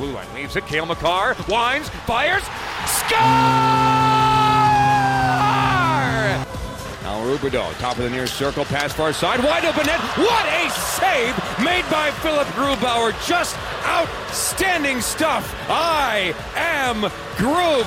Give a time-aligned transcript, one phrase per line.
[0.00, 0.26] blue line.
[0.34, 0.66] Leaves it.
[0.66, 2.42] Cale Makar winds, fires,
[2.86, 3.20] score!
[7.02, 10.00] Now Rubido, top of the near circle, pass far side, wide open net.
[10.16, 13.12] What a save made by Philipp Grubauer!
[13.28, 15.54] Just outstanding stuff.
[15.68, 17.00] I am
[17.36, 17.86] Grub.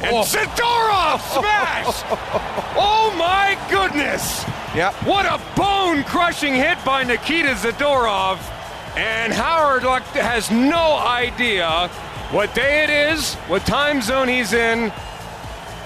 [0.00, 0.22] And oh.
[0.22, 2.04] Zadorov smash!
[2.76, 4.44] oh my goodness!
[4.76, 4.92] Yeah.
[5.04, 8.38] What a bone crushing hit by Nikita Zadorov.
[8.98, 11.86] And Howard has no idea
[12.32, 14.92] what day it is, what time zone he's in,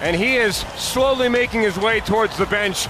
[0.00, 2.86] and he is slowly making his way towards the bench.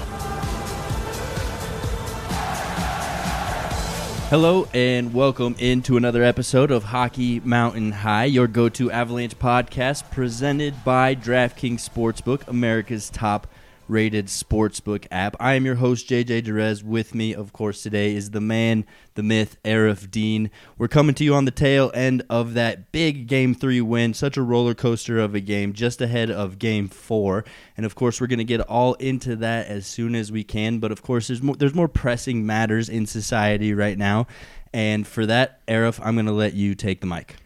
[4.31, 10.09] Hello and welcome into another episode of Hockey Mountain High, your go to Avalanche podcast
[10.13, 13.49] presented by DraftKings Sportsbook, America's top
[13.89, 15.37] rated sportsbook app.
[15.41, 16.83] I am your host, JJ Jerez.
[16.83, 18.85] With me, of course, today is the man,
[19.15, 20.51] the myth, Aarif Deen.
[20.79, 24.37] We're coming to you on the tail end of that big game three win, such
[24.37, 27.45] a roller coaster of a game, just ahead of game four.
[27.77, 30.79] And of course, we're going to get all into that as soon as we can.
[30.79, 34.27] But of course, there's more, there's more pressing matters in society right now.
[34.73, 37.37] And for that, Aarif, I'm going to let you take the mic.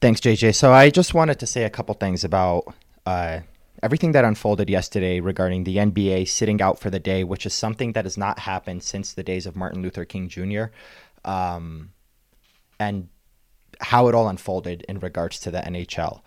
[0.00, 0.54] Thanks, JJ.
[0.54, 3.40] So I just wanted to say a couple things about uh,
[3.82, 7.92] everything that unfolded yesterday regarding the NBA sitting out for the day, which is something
[7.92, 10.64] that has not happened since the days of Martin Luther King Jr.,
[11.24, 11.92] um,
[12.78, 13.08] and
[13.80, 16.22] how it all unfolded in regards to the NHL.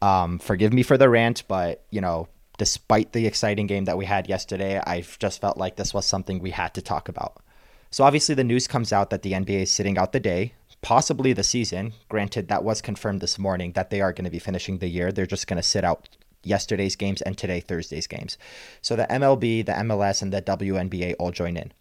[0.00, 4.04] Um, forgive me for the rant, but you know, despite the exciting game that we
[4.04, 7.42] had yesterday, I've just felt like this was something we had to talk about.
[7.90, 11.32] So obviously, the news comes out that the NBA is sitting out the day, possibly
[11.32, 11.94] the season.
[12.08, 15.10] Granted, that was confirmed this morning that they are going to be finishing the year.
[15.10, 16.08] They're just going to sit out
[16.48, 18.38] yesterday's games and today Thursday's games.
[18.82, 21.72] So the MLB, the MLS, and the WNBA all join in.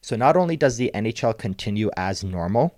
[0.00, 2.74] So not only does the NHL continue as normal,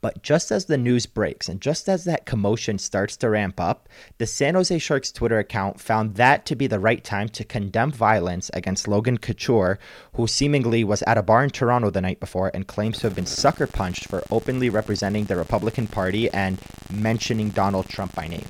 [0.00, 3.88] but just as the news breaks and just as that commotion starts to ramp up,
[4.18, 7.92] the San Jose Sharks Twitter account found that to be the right time to condemn
[7.92, 9.78] violence against Logan Couture,
[10.14, 13.14] who seemingly was at a bar in Toronto the night before and claims to have
[13.14, 16.58] been sucker punched for openly representing the Republican Party and
[16.92, 18.46] mentioning Donald Trump by name.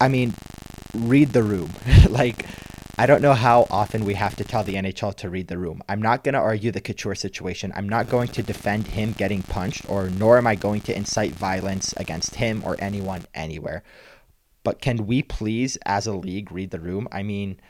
[0.00, 0.34] I mean,
[0.94, 1.70] read the room.
[2.08, 2.46] like,
[2.98, 5.82] I don't know how often we have to tell the NHL to read the room.
[5.88, 7.72] I'm not going to argue the Couture situation.
[7.76, 11.32] I'm not going to defend him getting punched, or nor am I going to incite
[11.32, 13.82] violence against him or anyone anywhere.
[14.62, 17.08] But can we please, as a league, read the room?
[17.12, 17.60] I mean,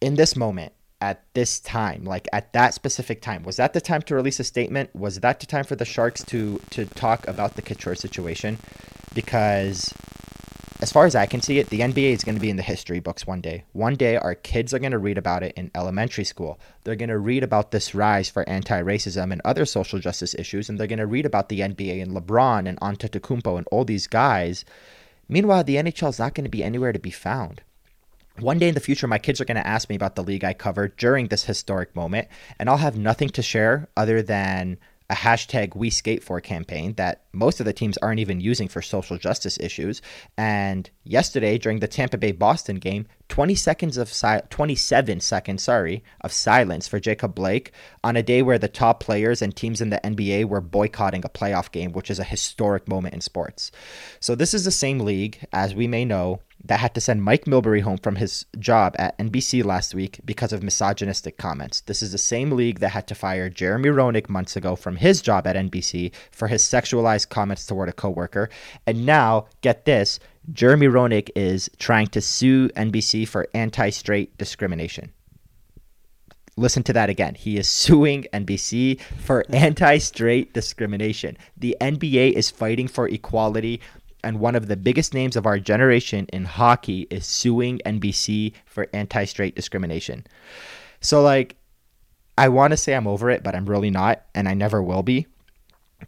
[0.00, 0.72] in this moment,
[1.02, 4.44] at this time, like at that specific time, was that the time to release a
[4.44, 4.94] statement?
[4.94, 8.58] Was that the time for the Sharks to to talk about the Couture situation?
[9.12, 9.92] Because
[10.82, 12.62] as far as I can see it, the NBA is going to be in the
[12.62, 13.62] history books one day.
[13.70, 16.58] One day, our kids are going to read about it in elementary school.
[16.82, 20.68] They're going to read about this rise for anti racism and other social justice issues,
[20.68, 24.08] and they're going to read about the NBA and LeBron and Antetokounmpo and all these
[24.08, 24.64] guys.
[25.28, 27.62] Meanwhile, the NHL is not going to be anywhere to be found.
[28.40, 30.42] One day in the future, my kids are going to ask me about the league
[30.42, 32.26] I covered during this historic moment,
[32.58, 34.78] and I'll have nothing to share other than
[35.08, 38.82] a hashtag we skate for campaign that most of the teams aren't even using for
[38.82, 40.02] social justice issues.
[40.36, 46.04] And yesterday during the Tampa Bay Boston game, 20 seconds of si- 27 seconds, sorry,
[46.20, 47.72] of silence for Jacob Blake
[48.04, 51.30] on a day where the top players and teams in the NBA were boycotting a
[51.30, 53.72] playoff game, which is a historic moment in sports.
[54.20, 57.44] So this is the same league as we may know that had to send Mike
[57.44, 61.80] Milbury home from his job at NBC last week because of misogynistic comments.
[61.80, 65.22] This is the same league that had to fire Jeremy Roenick months ago from his
[65.22, 68.50] job at NBC for his sexualized comments toward a coworker.
[68.86, 70.18] And now, get this,
[70.52, 75.12] Jeremy Roenick is trying to sue NBC for anti-straight discrimination.
[76.56, 77.34] Listen to that again.
[77.34, 81.38] He is suing NBC for anti straight discrimination.
[81.56, 83.80] The NBA is fighting for equality
[84.24, 88.88] and one of the biggest names of our generation in hockey is suing NBC for
[88.92, 90.26] anti straight discrimination.
[91.00, 91.56] So, like,
[92.38, 95.02] I want to say I'm over it, but I'm really not, and I never will
[95.02, 95.26] be.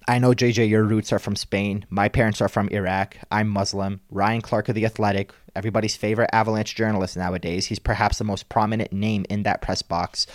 [0.08, 1.86] I know, JJ, your roots are from Spain.
[1.90, 3.16] My parents are from Iraq.
[3.30, 4.00] I'm Muslim.
[4.10, 7.66] Ryan Clark of The Athletic, everybody's favorite Avalanche journalist nowadays.
[7.66, 10.26] He's perhaps the most prominent name in that press box.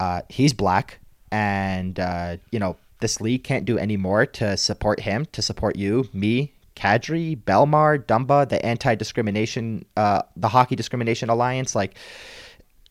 [0.00, 0.98] Uh, he's black,
[1.30, 5.76] and, uh, you know, this league can't do any more to support him, to support
[5.76, 11.74] you, me, Kadri, Bellemare, Dumba, the anti-discrimination, uh, the Hockey Discrimination Alliance.
[11.74, 11.96] Like,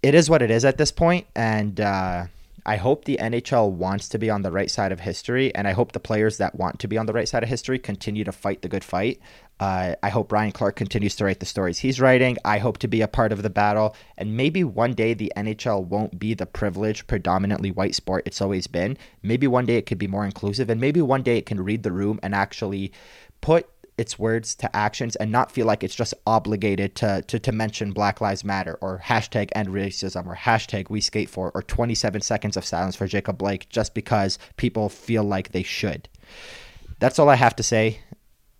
[0.02, 2.26] it is what it is at this point, and uh,
[2.66, 5.74] I hope the NHL wants to be on the right side of history, and I
[5.74, 8.32] hope the players that want to be on the right side of history continue to
[8.32, 9.20] fight the good fight.
[9.60, 12.38] Uh, I hope Ryan Clark continues to write the stories he's writing.
[12.44, 13.96] I hope to be a part of the battle.
[14.18, 18.68] And maybe one day the NHL won't be the privileged, predominantly white sport it's always
[18.68, 18.98] been.
[19.22, 20.70] Maybe one day it could be more inclusive.
[20.70, 22.92] And maybe one day it can read the room and actually
[23.42, 27.52] put its words to actions and not feel like it's just obligated to, to, to
[27.52, 32.22] mention Black Lives Matter or hashtag end racism or hashtag we skate for or 27
[32.22, 36.10] seconds of silence for Jacob Blake just because people feel like they should.
[37.00, 38.00] That's all I have to say.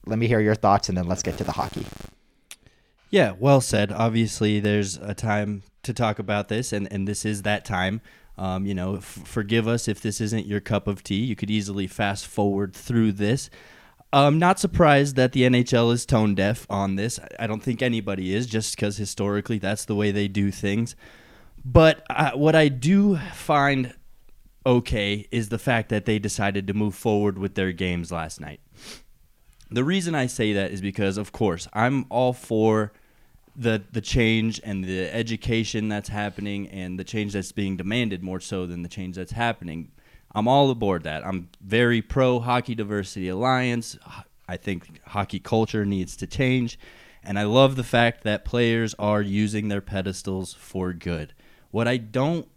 [0.06, 1.86] Let me hear your thoughts and then let's get to the hockey.
[3.10, 3.92] Yeah, well said.
[3.92, 8.02] Obviously, there's a time to talk about this, and, and this is that time.
[8.40, 11.24] Um, you know, f- forgive us if this isn't your cup of tea.
[11.24, 13.52] You could easily fast forward through this.
[14.14, 17.20] I'm not surprised that the NHL is tone deaf on this.
[17.40, 20.96] I don't think anybody is, just because historically that's the way they do things.
[21.66, 23.96] But uh, what I do find
[24.66, 28.60] okay is the fact that they decided to move forward with their games last night.
[29.72, 32.94] The reason I say that is because, of course, I'm all for
[33.56, 38.40] the the change and the education that's happening and the change that's being demanded more
[38.40, 39.92] so than the change that's happening.
[40.36, 41.26] I'm all aboard that.
[41.26, 43.98] I'm very pro Hockey Diversity Alliance.
[44.48, 46.80] I think hockey culture needs to change.
[47.24, 51.34] And I love the fact that players are using their pedestals for good.
[51.72, 52.48] What I don't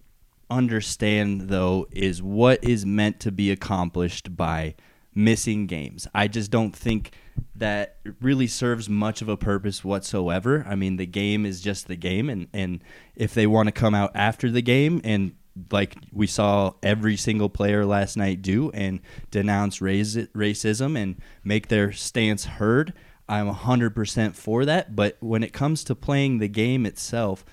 [0.50, 4.74] understand, though, is what is meant to be accomplished by
[5.14, 6.06] missing games.
[6.14, 7.12] I just don't think
[7.54, 10.64] that really serves much of a purpose whatsoever.
[10.68, 12.82] I mean, the game is just the game, and, and
[13.14, 15.34] if they want to come out after the game and
[15.70, 19.00] like we saw every single player last night do and
[19.30, 22.92] denounce race, racism and make their stance heard.
[23.28, 24.94] I'm 100% for that.
[24.94, 27.44] But when it comes to playing the game itself,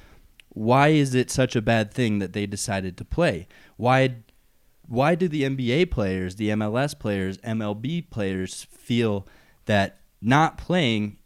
[0.49, 3.47] why is it such a bad thing that they decided to play?
[3.77, 4.17] Why,
[4.87, 9.27] why do the NBA players, the MLS players, MLB players feel
[9.65, 11.17] that not playing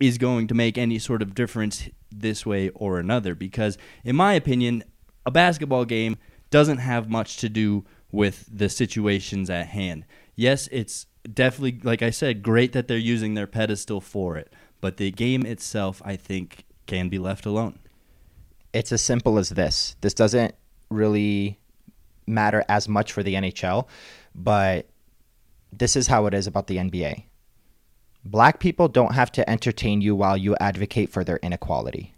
[0.00, 3.34] is going to make any sort of difference this way or another?
[3.36, 4.82] Because, in my opinion,
[5.26, 6.16] a basketball game
[6.50, 10.04] doesn't have much to do with the situations at hand.
[10.36, 14.96] Yes, it's definitely, like I said, great that they're using their pedestal for it, but
[14.96, 17.78] the game itself, I think, can be left alone.
[18.72, 19.96] It's as simple as this.
[20.00, 20.54] This doesn't
[20.90, 21.58] really
[22.26, 23.86] matter as much for the NHL,
[24.34, 24.88] but
[25.72, 27.24] this is how it is about the NBA.
[28.24, 32.13] Black people don't have to entertain you while you advocate for their inequality.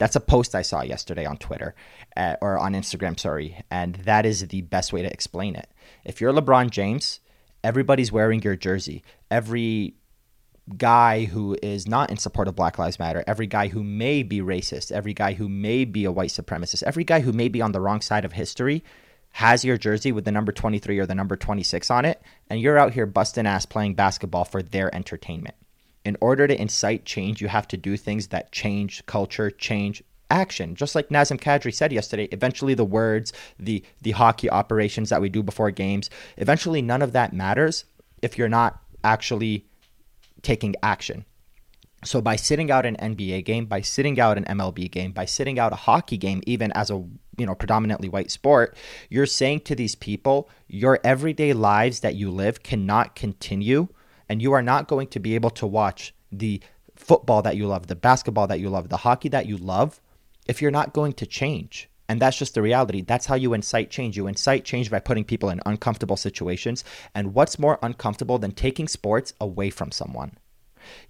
[0.00, 1.74] That's a post I saw yesterday on Twitter
[2.16, 3.62] uh, or on Instagram, sorry.
[3.70, 5.68] And that is the best way to explain it.
[6.06, 7.20] If you're LeBron James,
[7.62, 9.02] everybody's wearing your jersey.
[9.30, 9.96] Every
[10.78, 14.40] guy who is not in support of Black Lives Matter, every guy who may be
[14.40, 17.72] racist, every guy who may be a white supremacist, every guy who may be on
[17.72, 18.82] the wrong side of history
[19.32, 22.78] has your jersey with the number 23 or the number 26 on it, and you're
[22.78, 25.54] out here busting ass playing basketball for their entertainment
[26.04, 30.74] in order to incite change, you have to do things that change culture, change action.
[30.74, 35.28] Just like Nazem Kadri said yesterday, eventually the words, the the hockey operations that we
[35.28, 37.84] do before games, eventually none of that matters
[38.22, 39.66] if you're not actually
[40.42, 41.24] taking action.
[42.02, 45.58] So by sitting out an NBA game, by sitting out an MLB game, by sitting
[45.58, 47.04] out a hockey game even as a
[47.36, 48.76] you know predominantly white sport,
[49.10, 53.88] you're saying to these people, your everyday lives that you live cannot continue
[54.30, 56.62] and you are not going to be able to watch the
[56.94, 60.00] football that you love, the basketball that you love, the hockey that you love
[60.46, 61.90] if you're not going to change.
[62.08, 63.02] And that's just the reality.
[63.02, 64.16] That's how you incite change.
[64.16, 66.84] You incite change by putting people in uncomfortable situations.
[67.12, 70.38] And what's more uncomfortable than taking sports away from someone?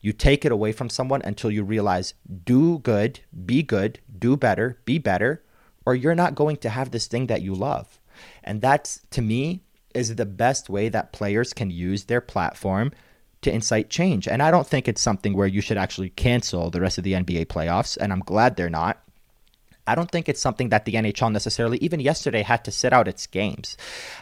[0.01, 4.81] You take it away from someone until you realize do good, be good, do better,
[4.87, 5.45] be better,
[5.85, 8.01] or you're not going to have this thing that you love.
[8.43, 9.61] And that's, to me,
[9.95, 12.93] is the best way that players can use their platform
[13.43, 14.29] to incite change.
[14.29, 17.15] And I don't think it's something where you should actually cancel the rest of the
[17.15, 17.97] NBA playoffs.
[17.97, 19.03] And I'm glad they're not.
[19.87, 23.09] I don't think it's something that the NHL necessarily, even yesterday, had to sit out
[23.09, 23.77] its games.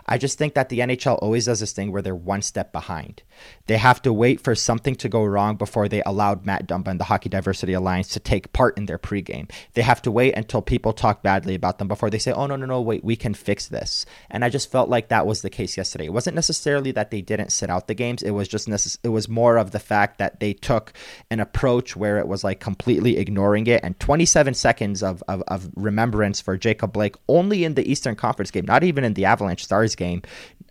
[0.06, 3.22] I just think that the NHL always does this thing where they're one step behind.
[3.66, 7.00] They have to wait for something to go wrong before they allowed Matt Dumba and
[7.00, 9.50] the Hockey Diversity Alliance to take part in their pregame.
[9.74, 12.56] They have to wait until people talk badly about them before they say, oh, no,
[12.56, 14.06] no, no, wait, we can fix this.
[14.30, 16.06] And I just felt like that was the case yesterday.
[16.06, 19.08] It wasn't necessarily that they didn't sit out the games, it was just, necess- it
[19.08, 20.92] was more of the fact that they took
[21.30, 23.82] an approach where it was like completely ignoring it.
[23.84, 28.50] And 27 seconds of, of, of remembrance for Jacob Blake only in the Eastern Conference
[28.50, 30.22] game, not even in the Avalanche Stars game.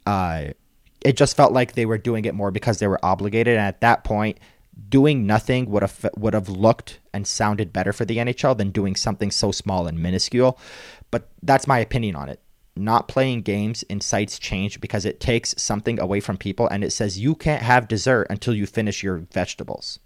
[0.05, 0.47] Uh,
[1.01, 3.81] it just felt like they were doing it more because they were obligated, and at
[3.81, 4.39] that point,
[4.89, 8.95] doing nothing would have would have looked and sounded better for the NHL than doing
[8.95, 10.59] something so small and minuscule.
[11.11, 12.41] But that's my opinion on it.
[12.77, 17.19] not playing games incites change because it takes something away from people and it says
[17.19, 19.99] you can't have dessert until you finish your vegetables.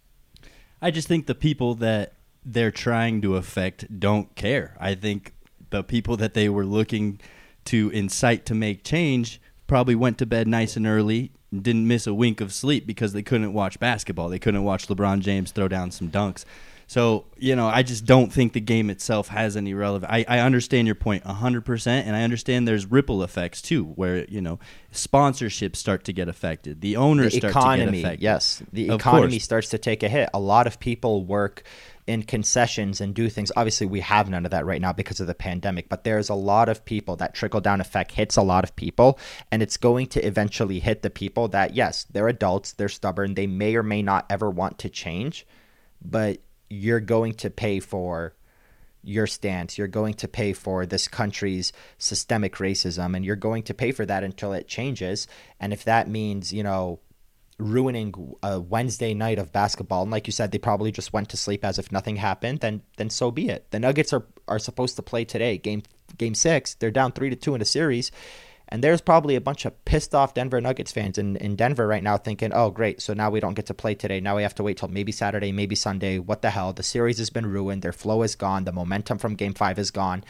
[0.81, 2.13] I just think the people that
[2.45, 4.75] they're trying to affect don't care.
[4.79, 5.33] I think
[5.69, 7.19] the people that they were looking
[7.65, 9.40] to incite to make change
[9.71, 13.13] probably went to bed nice and early, and didn't miss a wink of sleep because
[13.13, 14.27] they couldn't watch basketball.
[14.27, 16.43] They couldn't watch LeBron James throw down some dunks.
[16.87, 20.11] So, you know, I just don't think the game itself has any relevance.
[20.11, 24.41] I, I understand your point 100%, and I understand there's ripple effects too, where, you
[24.41, 24.59] know,
[24.91, 26.81] sponsorships start to get affected.
[26.81, 28.23] The owners the start economy, to get affected.
[28.23, 28.63] yes.
[28.73, 30.31] The economy starts to take a hit.
[30.33, 31.63] A lot of people work
[32.08, 33.51] in concessions and do things.
[33.55, 36.36] Obviously, we have none of that right now because of the pandemic, but there's a
[36.36, 39.20] lot of people that trickle down effect hits a lot of people,
[39.51, 43.48] and it's going to eventually hit the people that, yes, they're adults, they're stubborn, they
[43.48, 45.46] may or may not ever want to change,
[46.03, 46.39] but
[46.70, 48.34] you're going to pay for
[49.03, 49.77] your stance.
[49.77, 54.05] You're going to pay for this country's systemic racism, and you're going to pay for
[54.05, 55.27] that until it changes.
[55.60, 57.00] And if that means, you know,
[57.61, 58.13] ruining
[58.43, 61.63] a Wednesday night of basketball, and like you said, they probably just went to sleep
[61.63, 63.69] as if nothing happened, then then so be it.
[63.71, 65.83] The Nuggets are are supposed to play today, game
[66.17, 66.73] game six.
[66.75, 68.11] They're down three to two in a series.
[68.73, 72.01] And there's probably a bunch of pissed off Denver Nuggets fans in, in Denver right
[72.01, 73.01] now thinking, oh, great.
[73.01, 74.21] So now we don't get to play today.
[74.21, 76.19] Now we have to wait till maybe Saturday, maybe Sunday.
[76.19, 76.71] What the hell?
[76.71, 77.81] The series has been ruined.
[77.81, 78.63] Their flow is gone.
[78.63, 80.23] The momentum from game five is gone.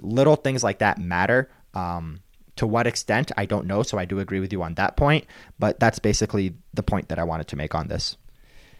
[0.00, 1.50] Little things like that matter.
[1.74, 2.20] Um,
[2.56, 3.82] to what extent, I don't know.
[3.82, 5.26] So I do agree with you on that point.
[5.58, 8.16] But that's basically the point that I wanted to make on this.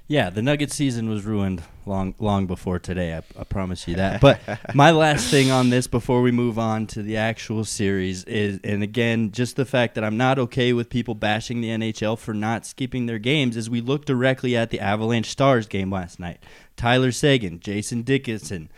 [0.06, 3.14] Yeah, the Nugget season was ruined long long before today.
[3.14, 4.20] I, I promise you that.
[4.24, 4.38] But
[4.74, 8.82] my last thing on this before we move on to the actual series is, and
[8.82, 12.66] again, just the fact that I'm not okay with people bashing the NHL for not
[12.66, 13.56] skipping their games.
[13.56, 16.38] Is we look directly at the Avalanche Stars game last night.
[16.76, 18.70] Tyler Seguin, Jason Dickinson.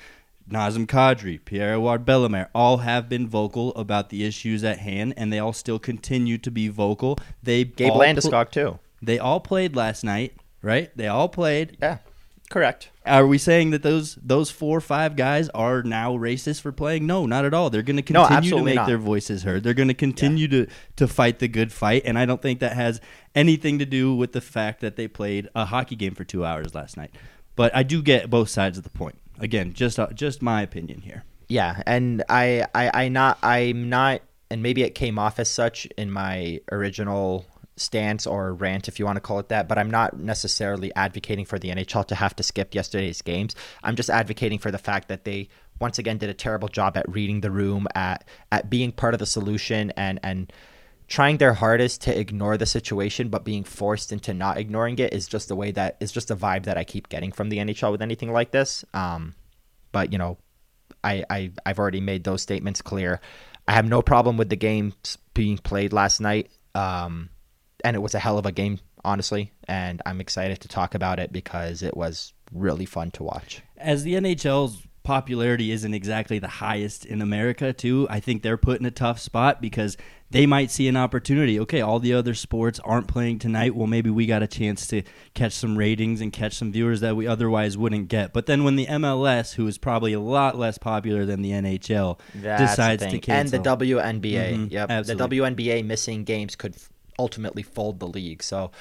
[0.51, 5.39] Nazem Kadri, Pierre-Edouard Bellemare, all have been vocal about the issues at hand, and they
[5.39, 7.19] all still continue to be vocal.
[7.43, 8.79] They Gabe all Landeskog, too.
[9.03, 10.91] they all played last night, right?
[10.97, 11.77] They all played.
[11.83, 11.99] Yeah,
[12.49, 12.91] correct.
[13.05, 17.07] Are we saying that those those four or five guys are now racist for playing?
[17.07, 17.71] No, not at all.
[17.71, 18.87] They're going to No, continue to make not.
[18.87, 19.63] their voices heard.
[19.65, 22.75] They're going to continue to to fight the good fight, and I don't think that
[22.75, 23.01] has
[23.35, 26.73] anything to do with the fact that they played a hockey game for two hours
[26.75, 27.11] last night.
[27.57, 29.19] But I do get both sides of the point.
[29.39, 31.25] Again, just uh, just my opinion here.
[31.49, 35.87] Yeah, and I, I, I not, I'm not, and maybe it came off as such
[35.97, 39.69] in my original stance or rant, if you want to call it that.
[39.69, 43.55] But I'm not necessarily advocating for the NHL to have to skip yesterday's games.
[43.85, 45.49] I'm just advocating for the fact that they
[45.81, 49.21] once again did a terrible job at reading the room, at at being part of
[49.21, 50.53] the solution, and and
[51.09, 55.29] trying their hardest to ignore the situation, but being forced into not ignoring it is
[55.29, 57.93] just the way that is just a vibe that I keep getting from the NHL
[57.93, 58.85] with anything like this.
[58.93, 59.35] Um,
[59.93, 60.39] but you know,
[61.05, 63.21] I, I I've already made those statements clear.
[63.69, 64.93] I have no problem with the game
[65.35, 67.31] being played last night, um,
[67.85, 69.53] and it was a hell of a game, honestly.
[69.69, 73.63] And I'm excited to talk about it because it was really fun to watch.
[73.77, 78.81] as the NHL's popularity isn't exactly the highest in America, too, I think they're put
[78.81, 79.97] in a tough spot because
[80.31, 81.61] they might see an opportunity.
[81.61, 83.75] Okay, all the other sports aren't playing tonight.
[83.77, 85.03] Well, maybe we got a chance to
[85.35, 88.33] catch some ratings and catch some viewers that we otherwise wouldn't get.
[88.33, 92.19] But then when the MLS, who is probably a lot less popular than the NHL,
[92.35, 93.57] That's decides the to cancel.
[93.57, 94.53] and the WNBA.
[94.55, 95.39] Mhm, yep, absolutely.
[95.39, 96.75] the WNBA missing games could
[97.19, 98.43] ultimately fold the league.
[98.43, 98.73] So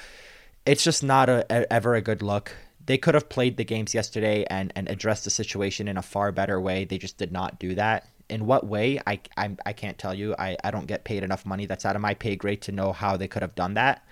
[0.66, 2.52] it's just not a, a, ever a good look.
[2.84, 6.32] They could have played the games yesterday and, and addressed the situation in a far
[6.32, 6.84] better way.
[6.84, 8.08] They just did not do that.
[8.28, 9.00] In what way?
[9.06, 10.34] I, I, I can't tell you.
[10.38, 11.66] I, I don't get paid enough money.
[11.66, 14.04] That's out of my pay grade to know how they could have done that,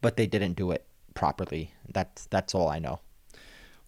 [0.00, 1.72] but they didn't do it properly.
[1.92, 3.00] That's that's all I know.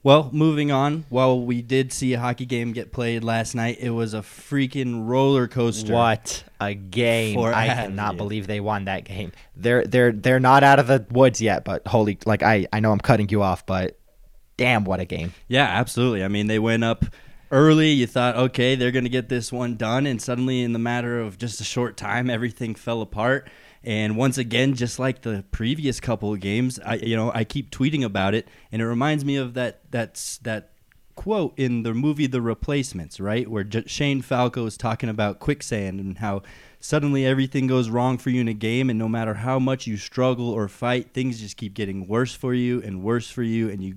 [0.04, 1.06] Well, moving on.
[1.08, 5.06] While we did see a hockey game get played last night, it was a freaking
[5.08, 5.94] roller coaster.
[5.94, 7.38] What a game!
[7.38, 9.32] I cannot believe they won that game.
[9.56, 12.92] They're they're they're not out of the woods yet, but holy like I I know
[12.92, 13.98] I'm cutting you off, but
[14.58, 15.32] damn, what a game!
[15.48, 16.22] Yeah, absolutely.
[16.22, 17.06] I mean, they went up
[17.50, 17.90] early.
[17.90, 21.20] You thought, okay, they're going to get this one done, and suddenly, in the matter
[21.20, 23.48] of just a short time, everything fell apart.
[23.82, 27.70] And once again, just like the previous couple of games, I you know I keep
[27.70, 30.70] tweeting about it, and it reminds me of that that's that
[31.14, 36.00] quote in the movie The Replacements, right, where J- Shane Falco is talking about quicksand
[36.00, 36.42] and how
[36.80, 39.96] suddenly everything goes wrong for you in a game, and no matter how much you
[39.96, 43.82] struggle or fight, things just keep getting worse for you and worse for you, and
[43.82, 43.96] you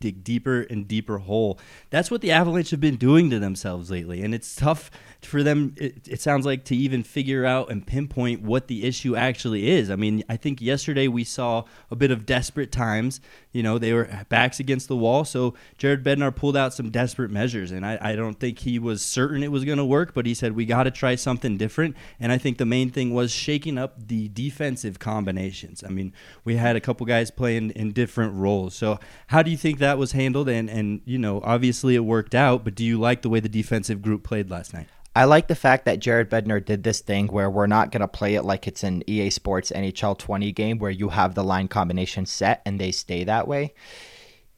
[0.00, 1.58] dig deeper and deeper hole.
[1.90, 4.90] That's what the Avalanche have been doing to themselves lately, and it's tough
[5.22, 5.74] for them.
[5.76, 9.90] It, it, sounds like to even figure out and pinpoint what the issue actually is.
[9.90, 13.20] I mean, I think yesterday we saw a bit of desperate times.
[13.52, 17.30] You know, they were backs against the wall, so Jared Bednar pulled out some desperate
[17.30, 20.26] measures, and I, I don't think he was certain it was going to work, but
[20.26, 21.96] he said we got to try something different.
[22.20, 25.82] And I think the main thing was shaking up the defensive combinations.
[25.84, 26.12] I mean,
[26.44, 28.74] we had a couple guys playing in different roles.
[28.74, 28.98] So
[29.28, 30.48] how do you think that was handled?
[30.48, 33.48] And and you know, obviously it worked out, but do you like the way the
[33.48, 34.88] defensive group played last night?
[35.16, 38.08] I like the fact that Jared Bednar did this thing where we're not going to
[38.08, 41.68] play it like it's an EA Sports NHL 20 game where you have the line
[41.68, 43.72] combination set and they stay that way.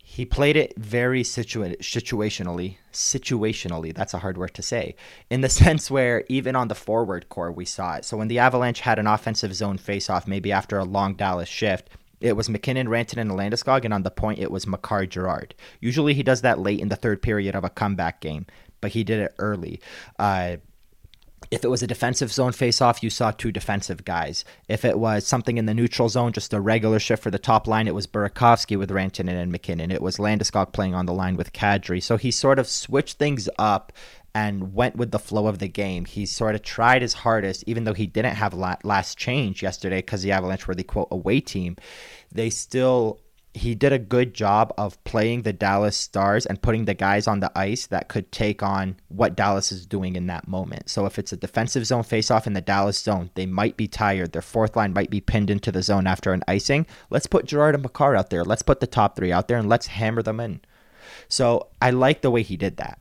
[0.03, 2.79] He played it very situa- situationally.
[2.93, 4.97] Situationally, that's a hard word to say.
[5.31, 8.05] In the sense where even on the forward core, we saw it.
[8.05, 11.89] So when the Avalanche had an offensive zone faceoff, maybe after a long Dallas shift,
[12.21, 15.55] it was MacKinnon, Rantanen, and Landeskog, and on the point it was Makar Girard.
[15.81, 18.47] Usually he does that late in the third period of a comeback game,
[18.81, 19.81] but he did it early.
[20.19, 20.57] Uh,
[21.51, 24.45] if it was a defensive zone faceoff, you saw two defensive guys.
[24.69, 27.67] If it was something in the neutral zone, just a regular shift for the top
[27.67, 29.91] line, it was Burakovsky with Rantanen and MacKinnon.
[29.91, 32.03] It was Landeskog playing on the line with Kadri.
[32.03, 33.93] So he sort of switched things up
[34.38, 36.04] and went with the flow of the game.
[36.04, 40.23] He sort of tried his hardest, even though he didn't have last change yesterday because
[40.23, 41.75] the Avalanche were the quote away team.
[42.30, 43.21] They still
[43.54, 47.40] he did a good job of playing the Dallas Stars and putting the guys on
[47.40, 50.88] the ice that could take on what Dallas is doing in that moment.
[50.88, 54.30] So if it's a defensive zone faceoff in the Dallas zone, they might be tired.
[54.30, 56.87] Their fourth line might be pinned into the zone after an icing.
[57.11, 58.45] Let's put Girard and Makar out there.
[58.45, 60.61] Let's put the top three out there and let's hammer them in.
[61.28, 63.00] So I like the way he did that.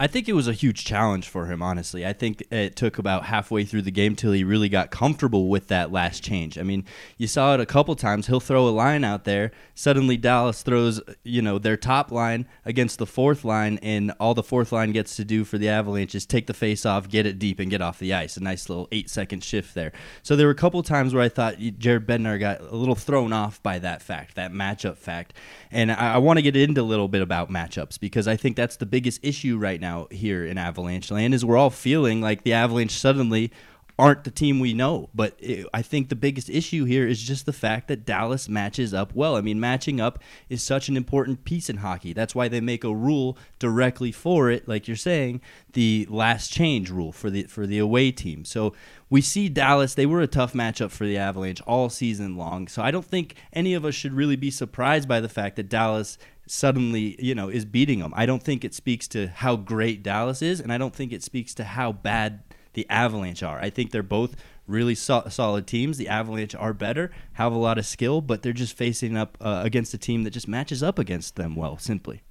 [0.00, 2.06] I think it was a huge challenge for him, honestly.
[2.06, 5.66] I think it took about halfway through the game till he really got comfortable with
[5.68, 6.56] that last change.
[6.56, 6.84] I mean,
[7.16, 8.28] you saw it a couple times.
[8.28, 9.50] He'll throw a line out there.
[9.74, 14.42] Suddenly, Dallas throws, you know, their top line against the fourth line, and all the
[14.42, 17.40] fourth line gets to do for the Avalanche is take the face off, get it
[17.40, 18.36] deep, and get off the ice.
[18.36, 19.90] A nice little eight second shift there.
[20.22, 23.32] So there were a couple times where I thought Jared Bednar got a little thrown
[23.32, 25.34] off by that fact, that matchup fact.
[25.72, 28.54] And I, I want to get into a little bit about matchups because I think
[28.54, 32.20] that's the biggest issue right now now here in Avalanche land is we're all feeling
[32.20, 33.50] like the Avalanche suddenly
[33.98, 35.10] aren't the team we know.
[35.14, 38.94] But it, I think the biggest issue here is just the fact that Dallas matches
[38.94, 39.36] up well.
[39.36, 42.12] I mean, matching up is such an important piece in hockey.
[42.12, 45.40] That's why they make a rule directly for it, like you're saying,
[45.72, 48.44] the last change rule for the for the away team.
[48.44, 48.74] So
[49.10, 52.68] we see Dallas, they were a tough matchup for the Avalanche all season long.
[52.68, 55.68] So I don't think any of us should really be surprised by the fact that
[55.68, 58.12] Dallas suddenly, you know, is beating them.
[58.16, 61.22] I don't think it speaks to how great Dallas is, and I don't think it
[61.22, 62.42] speaks to how bad
[62.78, 63.58] the Avalanche are.
[63.58, 64.36] I think they're both
[64.68, 65.98] really so- solid teams.
[65.98, 69.62] The Avalanche are better, have a lot of skill, but they're just facing up uh,
[69.64, 72.22] against a team that just matches up against them well, simply.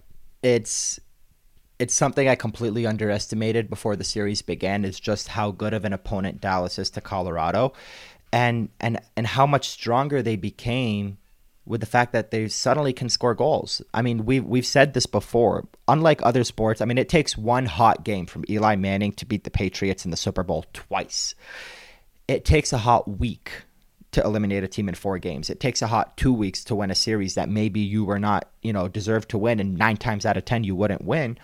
[0.42, 1.02] It's
[1.80, 5.92] it's something I completely underestimated before the series began is just how good of an
[5.92, 7.74] opponent Dallas is to Colorado
[8.32, 11.18] and and and how much stronger they became
[11.68, 13.82] with the fact that they suddenly can score goals.
[13.94, 15.68] I mean, we've we've said this before.
[15.88, 19.44] Unlike other sports, I mean, it takes one hot game from Eli Manning to beat
[19.44, 21.36] the Patriots in the Super Bowl twice.
[22.28, 23.52] It takes a hot week
[24.12, 25.50] to eliminate a team in four games.
[25.50, 28.50] It takes a hot two weeks to win a series that maybe you were not,
[28.62, 31.38] you know, deserved to win, and nine times out of ten you wouldn't win.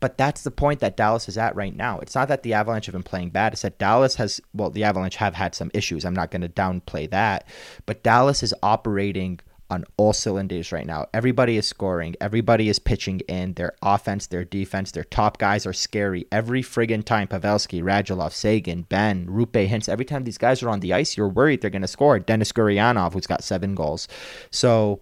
[0.00, 2.00] But that's the point that Dallas is at right now.
[2.00, 3.52] It's not that the Avalanche have been playing bad.
[3.52, 6.04] It's that Dallas has, well, the Avalanche have had some issues.
[6.04, 7.46] I'm not going to downplay that.
[7.86, 9.38] But Dallas is operating
[9.72, 11.06] on all cylinders right now.
[11.14, 12.14] Everybody is scoring.
[12.20, 13.54] Everybody is pitching in.
[13.54, 16.26] Their offense, their defense, their top guys are scary.
[16.30, 20.80] Every friggin' time Pavelski, Radulov, Seguin, Benn, Roope Hintz, every time these guys are on
[20.80, 22.18] the ice, you're worried they're going to score.
[22.18, 24.06] Denis Gurianov, who's got seven goals.
[24.50, 25.00] So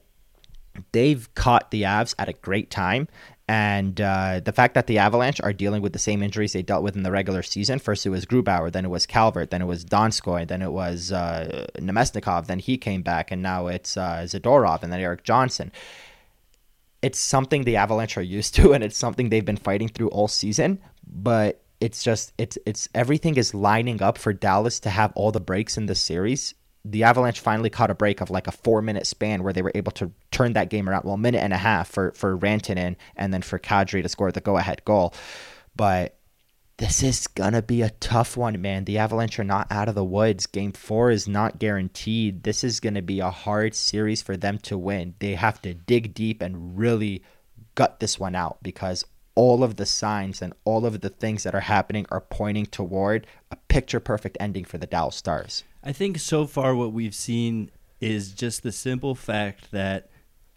[0.92, 3.08] they've caught the Avs at a great time.
[3.50, 6.84] And uh, the fact that the Avalanche are dealing with the same injuries they dealt
[6.84, 7.80] with in the regular season.
[7.80, 11.10] First, it was Grubauer, then it was Calvert, then it was Donskoy, then it was
[11.10, 15.72] uh, Namestnikov, then he came back, and now it's uh, Zadorov, and then Erik Johnson.
[17.02, 20.28] It's something the Avalanche are used to, and it's something they've been fighting through all
[20.28, 20.78] season.
[21.04, 25.40] But it's just it's it's everything is lining up for Dallas to have all the
[25.40, 29.06] breaks in the series the Avalanche finally caught a break of like a four minute
[29.06, 31.04] span where they were able to turn that game around.
[31.04, 34.32] Well, a minute and a half for for Rantanen and then for Kadri to score
[34.32, 35.14] the go ahead goal.
[35.76, 36.16] But
[36.78, 38.86] this is gonna be a tough one, man.
[38.86, 40.46] The Avalanche are not out of the woods.
[40.46, 42.44] Game four is not guaranteed.
[42.44, 45.14] This is gonna be a hard series for them to win.
[45.18, 47.22] They have to dig deep and really
[47.74, 51.54] gut this one out because all of the signs and all of the things that
[51.54, 55.64] are happening are pointing toward a picture perfect ending for the Dallas Stars.
[55.82, 60.10] I think so far what we've seen is just the simple fact that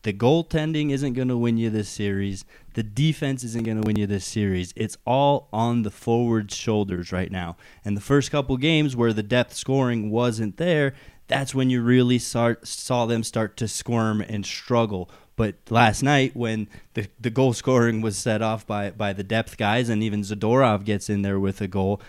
[0.04, 2.44] The goaltending isn't going to win you this series.
[2.74, 4.74] The defense isn't going to win you this series.
[4.76, 7.56] It's all on the forward shoulders right now.
[7.86, 10.94] And the first couple games where the depth scoring wasn't there,
[11.28, 15.10] that's when you really start, saw them start to squirm and struggle.
[15.38, 19.58] But last night, when the, the goal scoring was set off by, by the depth
[19.58, 22.02] guys, and even Zadorov gets in there with a goal,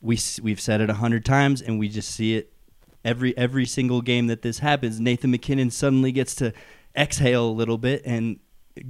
[0.00, 2.52] we we've said it a hundred times, and we just see it
[3.04, 5.00] every every single game that this happens.
[5.00, 6.52] Nathan MacKinnon suddenly gets to
[6.96, 8.38] exhale a little bit and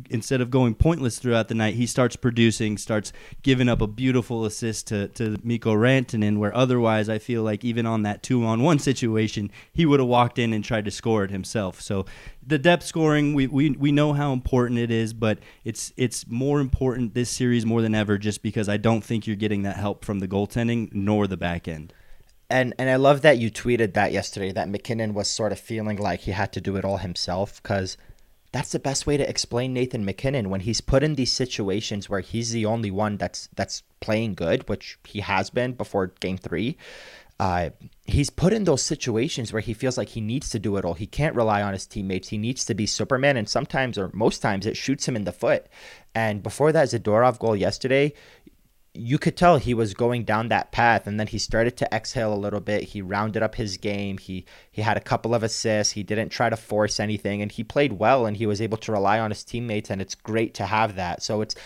[0.08, 4.44] instead of going pointless throughout the night, he starts producing, starts giving up a beautiful
[4.44, 8.62] assist to, to Mikko Rantanen, where otherwise I feel like even on that two on
[8.62, 11.80] one situation, he would have walked in and tried to score it himself.
[11.80, 12.06] So
[12.46, 16.60] the depth scoring, we, we, we know how important it is, but it's it's more
[16.60, 20.04] important this series more than ever just because I don't think you're getting that help
[20.04, 21.92] from the goaltending nor the back end.
[22.54, 25.98] And and I love that you tweeted that yesterday that MacKinnon was sort of feeling
[25.98, 27.96] like he had to do it all himself because–
[28.54, 32.20] that's the best way to explain Nathan MacKinnon when he's put in these situations where
[32.20, 36.78] he's the only one that's that's playing good, which he has been before game three.
[37.40, 37.70] Uh,
[38.04, 40.94] he's put in those situations where he feels like he needs to do it all.
[40.94, 42.28] He can't rely on his teammates.
[42.28, 45.32] He needs to be Superman, and sometimes, or most times, it shoots him in the
[45.32, 45.66] foot.
[46.14, 48.12] And before that Zadorov goal yesterday,
[48.94, 52.32] you could tell he was going down that path and then he started to exhale
[52.32, 52.84] a little bit.
[52.84, 54.18] He rounded up his game.
[54.18, 55.92] He he had a couple of assists.
[55.92, 58.92] He didn't try to force anything and he played well and he was able to
[58.92, 61.22] rely on his teammates and it's great to have that.
[61.22, 61.56] So it's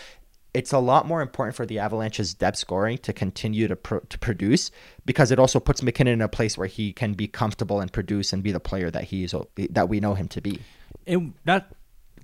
[0.55, 4.17] it's a lot more important for the Avalanche's depth scoring to continue to pro- to
[4.17, 4.71] produce
[5.05, 8.33] because it also puts MacKinnon in a place where he can be comfortable and produce
[8.33, 9.35] and be the player that he is
[9.69, 10.59] that we know him to be.
[11.05, 11.67] And not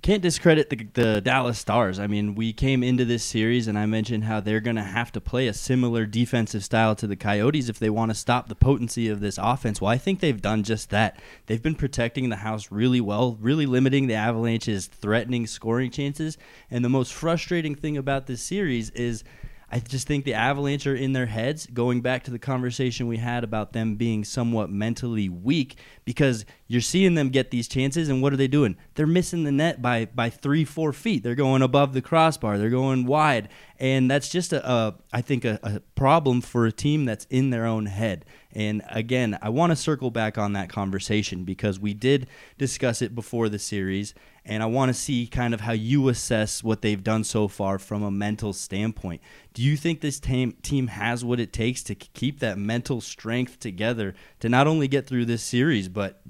[0.02, 1.98] can't discredit the, the Dallas Stars.
[1.98, 5.12] I mean, we came into this series and I mentioned how they're going to have
[5.12, 8.54] to play a similar defensive style to the Coyotes if they want to stop the
[8.54, 9.80] potency of this offense.
[9.80, 11.20] Well, I think they've done just that.
[11.46, 16.38] They've been protecting the house really well, really limiting the Avalanche's threatening scoring chances.
[16.70, 19.24] And the most frustrating thing about this series is
[19.68, 23.16] I just think the Avalanche are in their heads, going back to the conversation we
[23.16, 28.22] had about them being somewhat mentally weak, because you're seeing them get these chances, and
[28.22, 28.76] what are they doing?
[28.94, 31.24] They're missing the net by by three, four feet.
[31.24, 32.58] They're going above the crossbar.
[32.58, 33.48] They're going wide,
[33.80, 37.50] and that's just a, a I think a, a problem for a team that's in
[37.50, 38.24] their own head.
[38.56, 43.14] And again, I want to circle back on that conversation because we did discuss it
[43.14, 44.14] before the series,
[44.46, 47.78] and I want to see kind of how you assess what they've done so far
[47.78, 49.20] from a mental standpoint.
[49.52, 53.60] Do you think this team team has what it takes to keep that mental strength
[53.60, 56.22] together to not only get through this series, but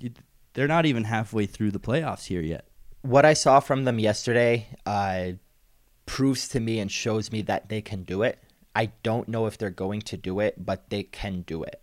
[0.55, 2.67] they're not even halfway through the playoffs here yet?
[3.03, 5.33] What I saw from them yesterday uh,
[6.07, 8.43] proves to me and shows me that they can do it.
[8.75, 11.81] I don't know if they're going to do it, but they can do it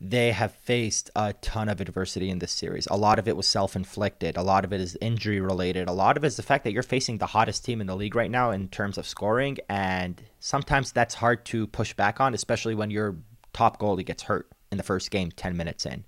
[0.00, 2.86] they have faced a ton of adversity in this series.
[2.90, 5.92] A lot of it was self inflicted, a lot of it is injury related, a
[5.92, 8.14] lot of it is the fact that you're facing the hottest team in the league
[8.14, 9.58] right now in terms of scoring.
[9.68, 13.16] And sometimes that's hard to push back on, especially when your
[13.52, 16.04] top goalie gets hurt in the first game 10 minutes in.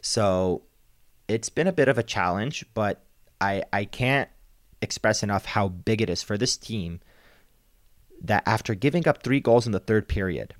[0.00, 0.62] So
[1.28, 3.04] it's been a bit of a challenge, but
[3.40, 4.30] I, I can't
[4.80, 7.00] express enough how big it is for this team
[8.22, 10.54] that after giving up three goals in the third period,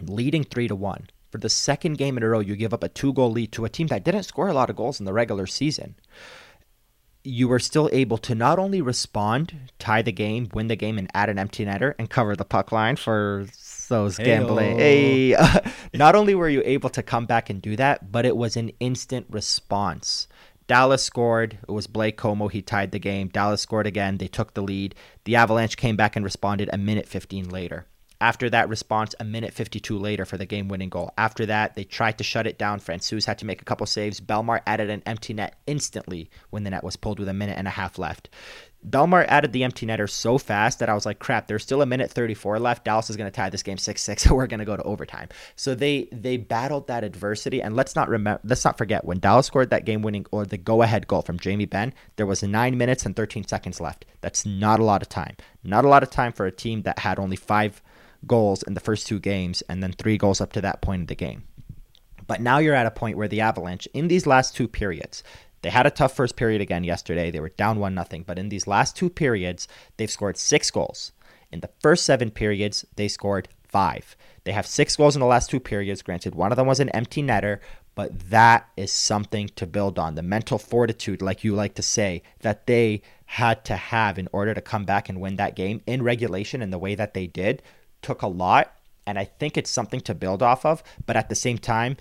[0.00, 2.88] leading three to one, for the second game in a row, you give up a
[2.88, 5.12] two goal lead to a team that didn't score a lot of goals in the
[5.12, 5.94] regular season.
[7.22, 11.10] You were still able to not only respond, tie the game, win the game, and
[11.12, 13.46] add an empty netter and cover the puck line for
[13.88, 14.78] those gambling.
[14.78, 15.36] Hey,
[15.94, 18.70] not only were you able to come back and do that, but it was an
[18.80, 20.28] instant response.
[20.66, 21.58] Dallas scored.
[21.68, 22.50] It was Blake Comeau.
[22.50, 23.26] He tied the game.
[23.26, 24.18] Dallas scored again.
[24.18, 24.94] They took the lead.
[25.24, 27.86] The Avalanche came back and responded a minute 15 later.
[28.20, 31.12] After that response, a minute 52 later for the game winning goal.
[31.16, 32.78] After that, they tried to shut it down.
[32.78, 34.20] Francouz had to make a couple saves.
[34.20, 37.66] Bellemare added an empty net instantly when the net was pulled with a minute and
[37.66, 38.28] a half left.
[38.88, 41.86] Bellemare added the empty netter so fast that I was like, crap, there's still a
[41.86, 42.84] minute 34 left.
[42.84, 45.28] Dallas is going to tie this game 6-6, so we're going to go to overtime.
[45.56, 49.46] So they they battled that adversity and let's not remember let's not forget when Dallas
[49.46, 53.14] scored that game-winning or the go-ahead goal from Jamie Benn, there was 9 minutes and
[53.14, 54.06] 13 seconds left.
[54.22, 55.36] That's not a lot of time.
[55.62, 57.82] Not a lot of time for a team that had only 5
[58.26, 61.06] goals in the first two games and then three goals up to that point in
[61.06, 61.44] the game.
[62.26, 65.22] But now you're at a point where the Avalanche, in these last two periods,
[65.62, 67.30] they had a tough first period again yesterday.
[67.30, 71.12] They were down one nothing, but in these last two periods, they've scored six goals.
[71.52, 74.16] In the first seven periods, they scored five.
[74.44, 76.02] They have six goals in the last two periods.
[76.02, 77.58] Granted, one of them was an empty netter,
[77.94, 80.14] but that is something to build on.
[80.14, 84.54] The mental fortitude, like you like to say, that they had to have in order
[84.54, 87.62] to come back and win that game in regulation in the way that they did
[88.02, 88.72] took a lot,
[89.06, 90.82] and I think it's something to build off of.
[91.06, 91.96] But at the same time,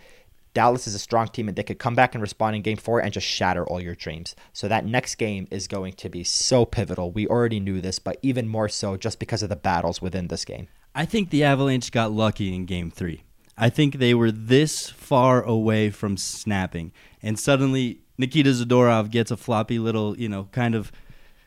[0.53, 2.99] Dallas is a strong team and they could come back and respond in game four
[2.99, 4.35] and just shatter all your dreams.
[4.51, 7.11] So that next game is going to be so pivotal.
[7.11, 10.45] We already knew this, but even more so just because of the battles within this
[10.45, 10.67] game.
[10.95, 13.23] I think the Avalanche got lucky in game three.
[13.57, 19.37] I think they were this far away from snapping, and suddenly Nikita Zadorov gets a
[19.37, 20.93] floppy little, you know, kind of,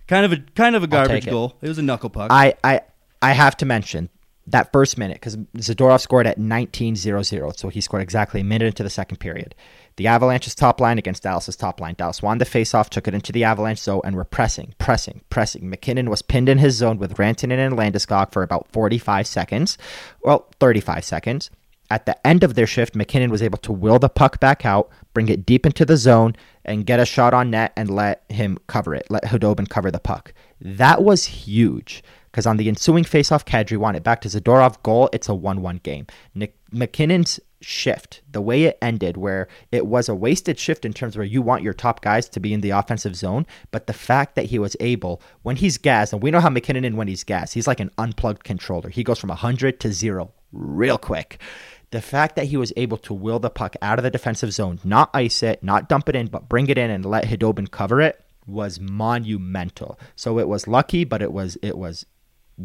[0.06, 1.30] kind of a kind of a garbage it.
[1.30, 1.56] goal.
[1.62, 2.30] It was a knuckle puck.
[2.30, 2.82] I, I,
[3.22, 4.10] I have to mention
[4.46, 8.82] that first minute because Zadorov scored at 19:00, so he scored exactly a minute into
[8.82, 9.54] the second period.
[9.96, 11.94] The Avalanche's top line against Dallas's top line.
[11.96, 15.68] Dallas won the faceoff, took it into the Avalanche zone, and were pressing, pressing, pressing.
[15.68, 19.78] MacKinnon was pinned in his zone with Rantanen and Landeskog for about 45 seconds,
[20.22, 21.50] well, 35 seconds.
[21.90, 24.88] At the end of their shift, MacKinnon was able to will the puck back out,
[25.12, 28.58] bring it deep into the zone, and get a shot on net and let him
[28.66, 30.32] cover it, let Khudobin cover the puck.
[30.58, 32.02] That was huge
[32.32, 35.10] because on the ensuing faceoff, Kadri won it back to Zadorov goal.
[35.12, 36.06] It's a 1 1 game.
[36.34, 41.14] Nick MacKinnon's shift, the way it ended, where it was a wasted shift in terms
[41.14, 43.92] of where you want your top guys to be in the offensive zone, but the
[43.92, 47.06] fact that he was able, when he's gassed, and we know how MacKinnon, is when
[47.06, 48.88] he's gassed, he's like an unplugged controller.
[48.88, 51.38] He goes from 100 to zero real quick.
[51.90, 54.80] The fact that he was able to will the puck out of the defensive zone,
[54.82, 58.00] not ice it, not dump it in, but bring it in and let Khudobin cover
[58.00, 59.98] it was monumental.
[60.16, 62.06] So it was lucky, but it was it was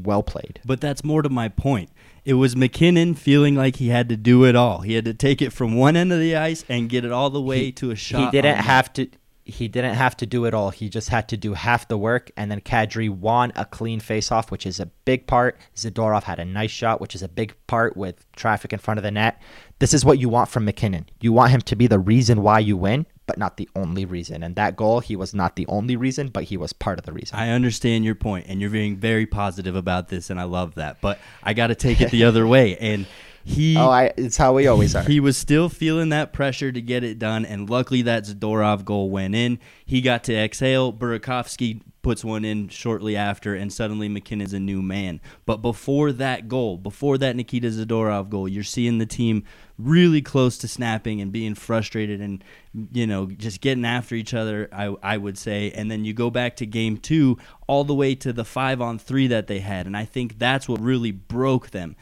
[0.05, 0.59] well played.
[0.65, 1.89] But that's more to my point.
[2.25, 4.81] It was MacKinnon feeling like he had to do it all.
[4.81, 7.29] He had to take it from one end of the ice and get it all
[7.29, 8.25] the way He- to a shot.
[8.25, 9.07] He didn't on have to.
[9.49, 10.71] He didn't have to do it all.
[10.71, 14.51] He just had to do half the work, and then Kadri won a clean face-off,
[14.51, 15.57] which is a big part.
[15.73, 19.03] Zadorov had a nice shot, which is a big part with traffic in front of
[19.05, 19.41] the net.
[19.79, 21.05] This is what you want from MacKinnon.
[21.21, 24.41] You want him to be the reason why you win, but not the only reason.
[24.41, 27.11] And that goal, he was not the only reason, but he was part of the
[27.11, 27.37] reason.
[27.37, 31.01] I understand your point, and you're being very positive about this, and I love that.
[31.01, 33.05] But I got to take it the other way, and
[33.43, 33.77] he.
[33.77, 35.03] oh, I, it's how we always are.
[35.03, 39.09] He was still feeling that pressure to get it done, and luckily that Zadorov goal
[39.09, 39.59] went in.
[39.85, 40.91] He got to exhale.
[40.91, 45.19] Burakovsky puts one in shortly after, and suddenly MacKinnon's a new man.
[45.45, 49.43] But before that goal, before that Nikita Zadorov goal, you're seeing the team
[49.77, 52.43] really close to snapping and being frustrated and
[52.91, 54.69] you know just getting after each other.
[54.71, 57.37] I I would say, and then you go back to game two,
[57.67, 60.67] all the way to the five on three that they had, and I think that's
[60.67, 61.95] what really broke them.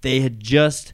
[0.00, 0.92] They had just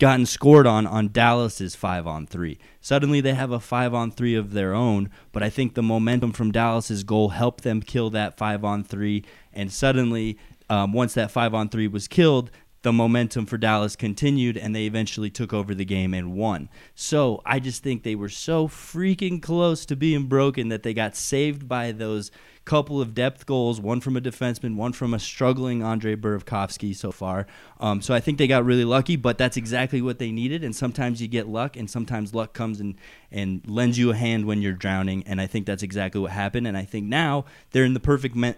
[0.00, 2.58] gotten scored on on Dallas's 5 on 3.
[2.80, 6.32] Suddenly they have a 5 on 3 of their own, but I think the momentum
[6.32, 10.38] from Dallas's goal helped them kill that 5 on 3 and suddenly
[10.70, 12.50] um, once that 5 on 3 was killed,
[12.82, 16.68] the momentum for Dallas continued and they eventually took over the game and won.
[16.94, 21.16] So, I just think they were so freaking close to being broken that they got
[21.16, 22.30] saved by those
[22.64, 27.10] couple of depth goals, one from a defenseman, one from a struggling Andre Burakovsky so
[27.10, 27.46] far.
[27.80, 30.62] Um, so I think they got really lucky, but that's exactly what they needed.
[30.62, 32.96] And sometimes you get luck, and sometimes luck comes and,
[33.32, 35.24] and lends you a hand when you're drowning.
[35.26, 36.66] And I think that's exactly what happened.
[36.66, 38.54] And I think now they're in the perfect me-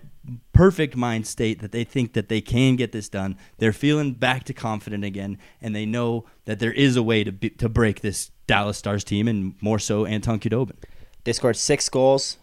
[0.53, 3.37] perfect mind state that they think that they can get this done.
[3.59, 7.33] They're feeling back to confident again, and they know that there is a way to
[7.33, 10.77] be, to break this Dallas Stars team, and more so Anton Khudobin.
[11.25, 12.39] They scored six goals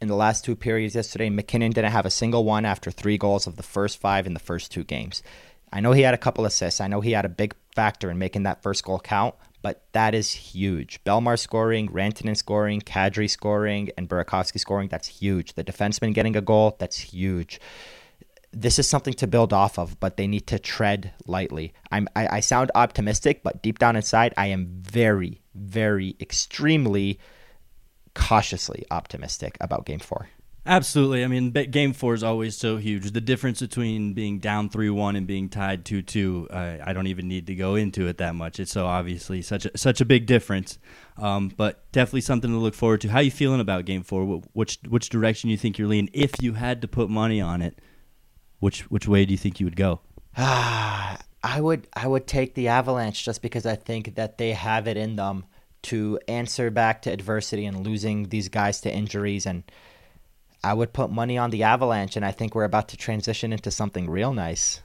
[0.00, 1.30] in the last two periods yesterday.
[1.30, 4.40] MacKinnon didn't have a single one after three goals of the first five in the
[4.40, 5.22] first two games.
[5.72, 6.80] I know he had a couple assists.
[6.80, 10.14] I know he had a big factor in making that first goal count, but that
[10.14, 11.02] is huge.
[11.04, 15.54] Bellemare scoring, Rantanen scoring, Kadri scoring, and Burakovsky scoring, that's huge.
[15.54, 17.60] The defenseman getting a goal, that's huge.
[18.52, 21.72] This is something to build off of, but they need to tread lightly.
[21.90, 27.18] I'm, I, I sound optimistic, but deep down inside, I am very, very, extremely
[28.14, 30.28] cautiously optimistic about game four.
[30.64, 31.24] Absolutely.
[31.24, 33.10] I mean, game four is always so huge.
[33.10, 37.08] The difference between being down 3 1 and being tied 2 2, uh, I don't
[37.08, 38.60] even need to go into it that much.
[38.60, 40.78] It's so obviously such a, such a big difference.
[41.16, 43.08] Um, but definitely something to look forward to.
[43.08, 44.42] How you feeling about game four?
[44.52, 46.10] Which, which direction you think you're leaning?
[46.12, 47.80] If you had to put money on it,
[48.60, 50.00] which, which way do you think you would go?
[50.36, 54.86] Ah, I would I would take the Avalanche just because I think that they have
[54.86, 55.44] it in them
[55.82, 59.64] to answer back to adversity and losing these guys to injuries and
[60.64, 63.70] I would put money on the Avalanche and I think we're about to transition into
[63.70, 64.80] something real nice.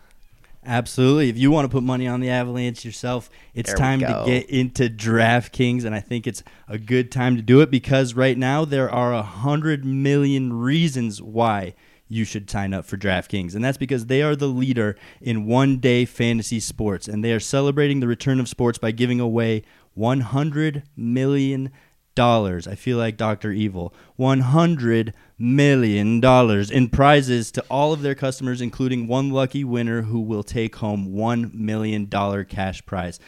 [0.66, 1.30] Absolutely.
[1.30, 4.50] If you want to put money on the Avalanche yourself, it's There time to get
[4.50, 8.66] into DraftKings, and I think it's a good time to do it because right now
[8.66, 11.74] there are a hundred million reasons why
[12.10, 16.04] you should sign up for DraftKings, and that's because they are the leader in one-day
[16.04, 19.64] fantasy sports, and they are celebrating the return of sports by giving away
[19.94, 21.72] 100 million
[22.18, 22.68] dollars.
[22.68, 23.94] I feel like Doctor Evil.
[24.16, 30.04] One hundred million dollars in prizes to all of their customers, including one lucky winner
[30.04, 33.20] who will take home one million dollar cash prize.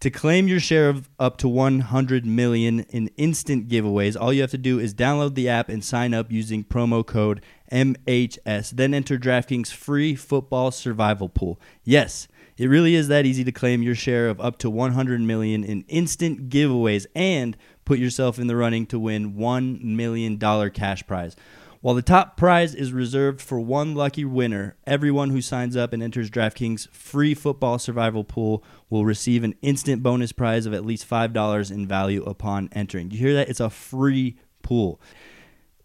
[0.00, 4.52] To claim your share of up to 100 million in instant giveaways, all you have
[4.52, 8.70] to do is download the app and sign up using promo code MHS.
[8.70, 11.60] Then enter DraftKings free football survival pool.
[11.82, 15.64] Yes, it really is that easy to claim your share of up to 100 million
[15.64, 21.04] in instant giveaways and put yourself in the running to win 1 million dollar cash
[21.08, 21.34] prize.
[21.80, 26.02] While the top prize is reserved for one lucky winner, everyone who signs up and
[26.02, 31.08] enters DraftKings free football survival pool will receive an instant bonus prize of at least
[31.08, 33.12] $5 in value upon entering.
[33.12, 33.48] You hear that?
[33.48, 35.00] It's a free pool.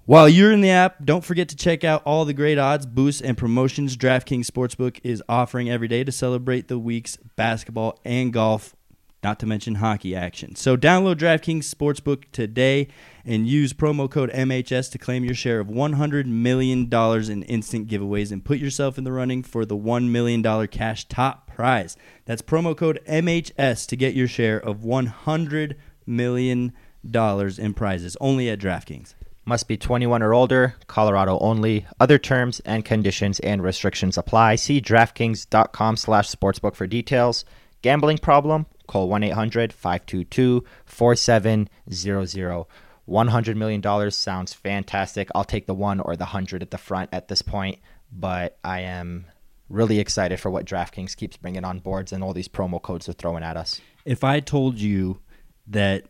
[0.05, 3.21] While you're in the app, don't forget to check out all the great odds, boosts,
[3.21, 8.75] and promotions DraftKings Sportsbook is offering every day to celebrate the week's basketball and golf
[9.23, 10.55] not to mention hockey action.
[10.55, 12.89] So download DraftKings Sportsbook today
[13.25, 18.31] and use promo code MHS to claim your share of $100 million in instant giveaways
[18.31, 21.95] and put yourself in the running for the $1 million cash top prize.
[22.25, 28.59] That's promo code MHS to get your share of $100 million in prizes only at
[28.59, 29.13] DraftKings.
[29.45, 31.85] Must be 21 or older, Colorado only.
[31.99, 34.55] Other terms and conditions and restrictions apply.
[34.55, 37.43] See DraftKings.com slash sportsbook for details.
[37.81, 38.67] Gambling problem?
[38.87, 42.65] Call 1 800 522 4700.
[43.07, 45.29] $100 million sounds fantastic.
[45.35, 47.79] I'll take the one or the 100 at the front at this point,
[48.11, 49.25] but I am
[49.69, 53.13] really excited for what DraftKings keeps bringing on boards and all these promo codes they're
[53.13, 53.81] throwing at us.
[54.05, 55.19] If I told you
[55.67, 56.05] that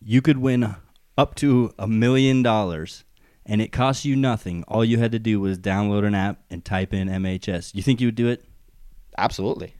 [0.00, 0.74] you could win
[1.18, 3.04] up to a million dollars
[3.44, 6.64] and it cost you nothing, all you had to do was download an app and
[6.64, 8.44] type in MHS, you think you would do it?
[9.18, 9.74] Absolutely.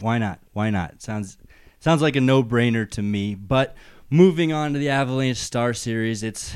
[0.00, 0.40] Why not?
[0.52, 1.00] Why not?
[1.00, 1.38] Sounds
[1.80, 3.34] sounds like a no-brainer to me.
[3.34, 3.76] But
[4.12, 6.54] moving on to the Avalanche Star Series, it's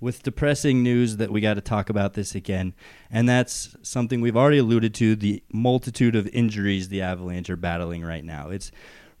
[0.00, 2.74] with depressing news that we got to talk about this again,
[3.10, 8.04] and that's something we've already alluded to: the multitude of injuries the Avalanche are battling
[8.04, 8.50] right now.
[8.50, 8.70] It's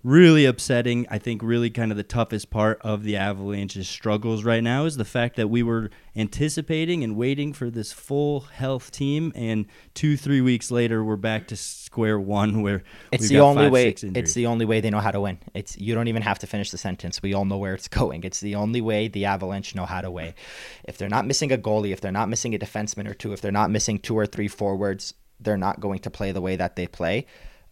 [0.02, 1.06] really upsetting.
[1.10, 4.96] I think really kind of the toughest part of the Avalanche's struggles right now is
[4.96, 10.16] the fact that we were anticipating and waiting for this full health team, and two
[10.16, 12.82] three weeks later we're back to square one where
[13.12, 13.88] it's the only five, way.
[13.88, 15.38] It's the only way they know how to win.
[15.54, 17.22] It's you don't even have to finish the sentence.
[17.22, 18.24] We all know where it's going.
[18.24, 20.34] It's the only way the Avalanche know how to win.
[20.84, 23.40] If they're not missing a goalie, if they're not missing a defenseman or two, if
[23.40, 26.76] they're not missing two or three forwards, they're not going to play the way that
[26.76, 27.26] they play.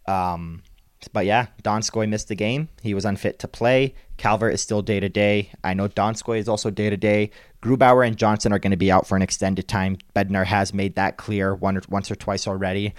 [0.07, 0.63] Um,
[1.07, 2.67] but yeah, Donskoy missed the game.
[2.81, 3.95] He was unfit to play.
[4.17, 5.51] Calvert is still day to day.
[5.63, 7.31] I know Donskoy is also day to day.
[7.63, 9.97] Grubauer and Johnson are going to be out for an extended time.
[10.13, 12.93] Bednar has made that clear one once or twice already.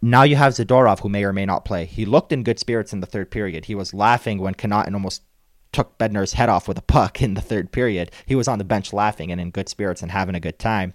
[0.00, 1.84] Now you have Zadorov, who may or may not play.
[1.84, 3.66] He looked in good spirits in the third period.
[3.66, 5.22] He was laughing when Connauton almost
[5.72, 8.10] took Bednar's head off with a puck in the third period.
[8.26, 10.94] He was on the bench laughing and in good spirits and having a good time.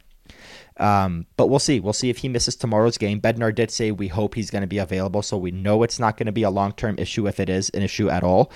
[0.79, 1.79] Um, but we'll see.
[1.79, 3.19] We'll see if he misses tomorrow's game.
[3.19, 6.17] Bednar did say we hope he's going to be available, so we know it's not
[6.17, 8.51] going to be a long term issue if it is an issue at all.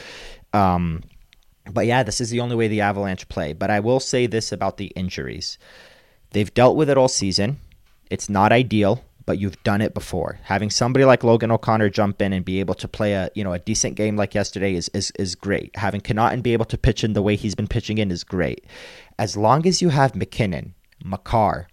[0.54, 1.04] Um,
[1.72, 3.54] but yeah, this is the only way the Avalanche play.
[3.54, 5.58] But I will say this about the injuries
[6.32, 7.58] they've dealt with it all season.
[8.10, 10.40] It's not ideal, but you've done it before.
[10.44, 13.54] Having somebody like Logan O'Connor jump in and be able to play a you know
[13.54, 15.76] a decent game like yesterday is is, is great.
[15.76, 18.66] Having Connauton be able to pitch in the way he's been pitching in is great.
[19.18, 21.68] As long as you have MacKinnon, Makar,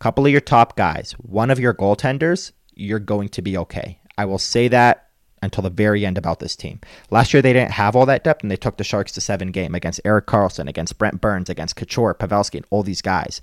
[0.00, 4.00] couple of your top guys, one of your goaltenders, you're going to be okay.
[4.18, 5.06] I will say that
[5.42, 6.80] until the very end about this team.
[7.10, 9.52] Last year they didn't have all that depth and they took the Sharks to seven
[9.52, 13.40] game against Erik Karlsson, against Brent Burns, against Couture, Pavelski, and all these guys.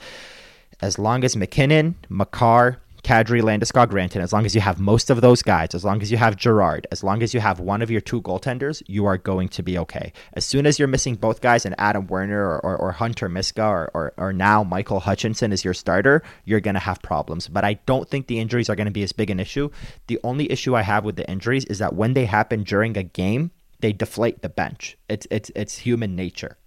[0.82, 5.22] As long as MacKinnon, Makar, Kadri, Landeskog, Granton, as long as you have most of
[5.22, 7.90] those guys, as long as you have Girard, as long as you have one of
[7.90, 10.12] your two goaltenders, you are going to be okay.
[10.34, 13.64] As soon as you're missing both guys and Adam Werner or, or, or Hunter Miska
[13.64, 17.48] or, or, or now Michael Hutchinson is your starter, you're going to have problems.
[17.48, 19.70] But I don't think the injuries are going to be as big an issue.
[20.08, 23.04] The only issue I have with the injuries is that when they happen during a
[23.04, 24.98] game, they deflate the bench.
[25.08, 26.58] It's it's it's human nature.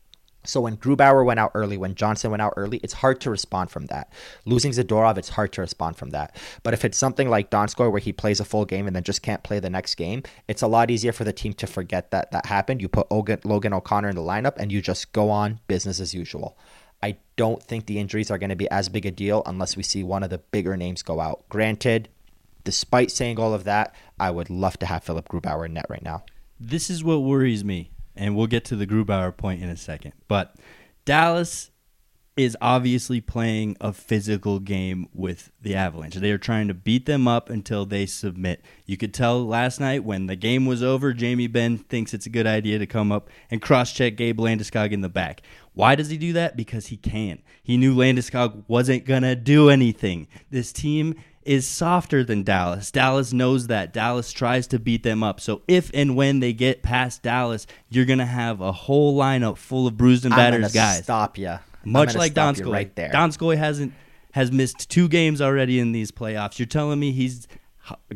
[0.45, 3.71] So when Grubauer went out early, when Johnson went out early, it's hard to respond
[3.71, 4.11] from that.
[4.47, 6.35] Losing Zadorov, it's hard to respond from that.
[6.63, 9.23] But if it's something like Donskoy where he plays a full game and then just
[9.23, 12.31] can't play the next game, it's a lot easier for the team to forget that
[12.31, 12.81] that happened.
[12.81, 16.57] You put Logan O'Connor in the lineup and you just go on business as usual.
[17.03, 19.83] I don't think the injuries are going to be as big a deal unless we
[19.83, 21.47] see one of the bigger names go out.
[21.49, 22.09] Granted,
[22.65, 26.03] despite saying all of that, I would love to have Philipp Grubauer in net right
[26.03, 26.25] now.
[26.59, 30.13] This is what worries me and we'll get to the Grubauer point in a second.
[30.29, 30.57] But
[31.05, 31.71] Dallas
[32.37, 36.15] is obviously playing a physical game with the Avalanche.
[36.15, 38.65] They are trying to beat them up until they submit.
[38.87, 42.31] You could tell last night when the game was over, Jamie Benn thinks it's a
[42.31, 45.43] good idea to come up and cross check Gabe Landeskog in the back.
[45.75, 46.57] Why does he do that?
[46.57, 47.43] Because he can.
[47.63, 50.27] He knew Landeskog wasn't going to do anything.
[50.51, 52.91] This team is softer than Dallas.
[52.91, 53.93] Dallas knows that.
[53.93, 55.41] Dallas tries to beat them up.
[55.41, 59.57] So if and when they get past Dallas, you're going to have a whole lineup
[59.57, 61.05] full of bruised and battered guys.
[61.05, 61.59] Stop you.
[61.85, 62.73] Much like Donskoy.
[62.73, 63.11] Right there.
[63.11, 63.95] Donskoy hasn't
[64.33, 66.59] has missed two games already in these playoffs.
[66.59, 67.49] You're telling me he's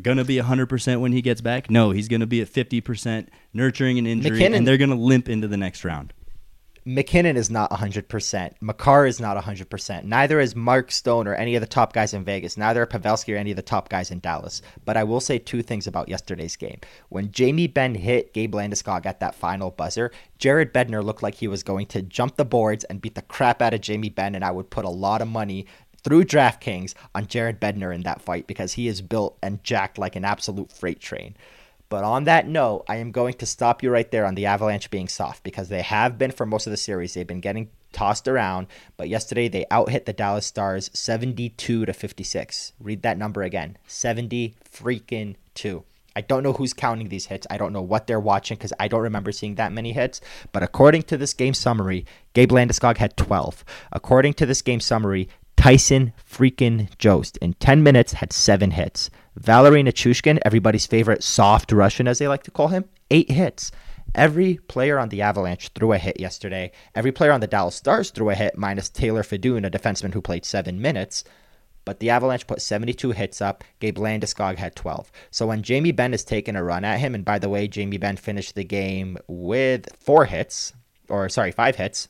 [0.01, 1.69] going to be 100% when he gets back?
[1.69, 4.95] No, he's going to be at 50% nurturing an injury MacKinnon, and they're going to
[4.95, 6.13] limp into the next round.
[6.87, 8.51] MacKinnon is not 100%.
[8.61, 10.03] Makar is not 100%.
[10.03, 12.57] Neither is Mark Stone or any of the top guys in Vegas.
[12.57, 14.61] Neither are Pavelski or any of the top guys in Dallas.
[14.85, 16.79] But I will say two things about yesterday's game.
[17.09, 21.47] When Jamie Benn hit Gabe Landeskog at that final buzzer, Jared Bednar looked like he
[21.47, 24.45] was going to jump the boards and beat the crap out of Jamie Benn, and
[24.45, 25.65] I would put a lot of money
[26.03, 30.15] through DraftKings on Jared Bednar in that fight because he is built and jacked like
[30.15, 31.35] an absolute freight train.
[31.89, 34.89] But on that note, I am going to stop you right there on the Avalanche
[34.89, 37.13] being soft because they have been for most of the series.
[37.13, 38.67] They've been getting tossed around,
[38.97, 42.73] but yesterday they out hit the Dallas Stars 72 to 56.
[42.79, 45.83] Read that number again 70 freaking 2.
[46.17, 47.45] I don't know who's counting these hits.
[47.49, 50.21] I don't know what they're watching because I don't remember seeing that many hits.
[50.53, 53.65] But according to this game summary, Gabe Landeskog had 12.
[53.91, 55.27] According to this game summary,
[55.57, 59.09] Tyson freaking Jost in 10 minutes had seven hits.
[59.35, 63.71] Valeri Nichushkin, everybody's favorite soft Russian, as they like to call him, eight hits.
[64.13, 66.71] Every player on the Avalanche threw a hit yesterday.
[66.95, 70.21] Every player on the Dallas Stars threw a hit, minus Taylor Fedun, a defenseman who
[70.21, 71.25] played seven minutes.
[71.83, 73.63] But the Avalanche put 72 hits up.
[73.79, 75.11] Gabe Landeskog had 12.
[75.31, 77.97] So when Jamie Benn is taking a run at him, and by the way, Jamie
[77.97, 80.73] Benn finished the game with four hits,
[81.09, 82.07] or sorry, five hits.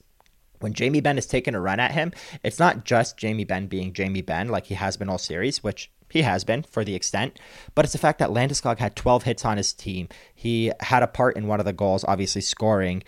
[0.59, 2.13] When Jamie Benn is taking a run at him,
[2.43, 5.91] it's not just Jamie Benn being Jamie Benn like he has been all series, which
[6.09, 7.39] he has been for the extent,
[7.73, 10.07] but it's the fact that Landeskog had 12 hits on his team.
[10.33, 13.03] He had a part in one of the goals, obviously scoring.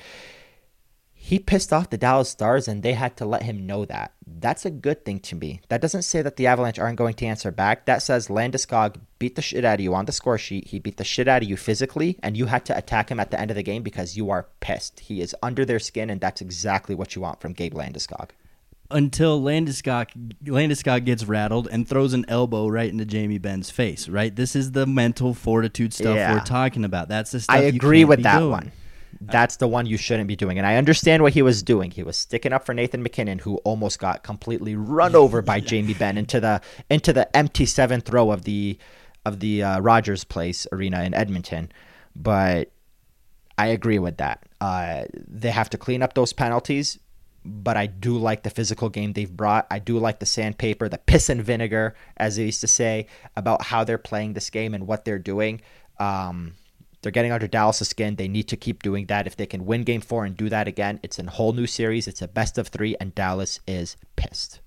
[1.14, 4.14] He pissed off the Dallas Stars and they had to let him know that.
[4.26, 5.62] That's a good thing to me.
[5.68, 7.86] That doesn't say that the Avalanche aren't going to answer back.
[7.86, 10.68] That says Landeskog beat the shit out of you on the score sheet.
[10.68, 13.32] He beat the shit out of you physically, and you had to attack him at
[13.32, 15.02] the end of the game because you are pissed.
[15.02, 18.30] He is under their skin, and that's exactly what you want from Gabe Landeskog
[18.90, 24.08] until Landeskog Landeskog gets rattled and throws an elbow right into Jamie Benn's face.
[24.08, 26.34] Right, this is the mental fortitude stuff yeah.
[26.34, 27.08] we're talking about.
[27.10, 27.56] That's the stuff.
[27.56, 28.52] I agree with that doing.
[28.52, 28.72] one.
[29.20, 31.90] That's the one you shouldn't be doing, and I understand what he was doing.
[31.90, 35.96] He was sticking up for Nathan MacKinnon, who almost got completely run over by Jamie
[35.96, 38.78] Ben into the into the empty seventh row of the
[39.26, 41.72] of the uh, Rogers Place Arena in Edmonton.
[42.16, 42.72] But
[43.58, 44.44] I agree with that.
[44.62, 47.00] Uh, they have to clean up those penalties
[47.48, 49.68] but I do like the physical game they've brought.
[49.72, 53.64] I do like the sandpaper, the piss and vinegar, as they used to say, about
[53.64, 55.62] how they're playing this game and what they're doing.
[56.00, 56.54] Um,
[57.02, 58.16] they're getting under Dallas' skin.
[58.16, 59.28] They need to keep doing that.
[59.28, 62.08] If they can win game four and do that again, it's a whole new series.
[62.08, 64.60] It's a best of three, and Dallas is pissed.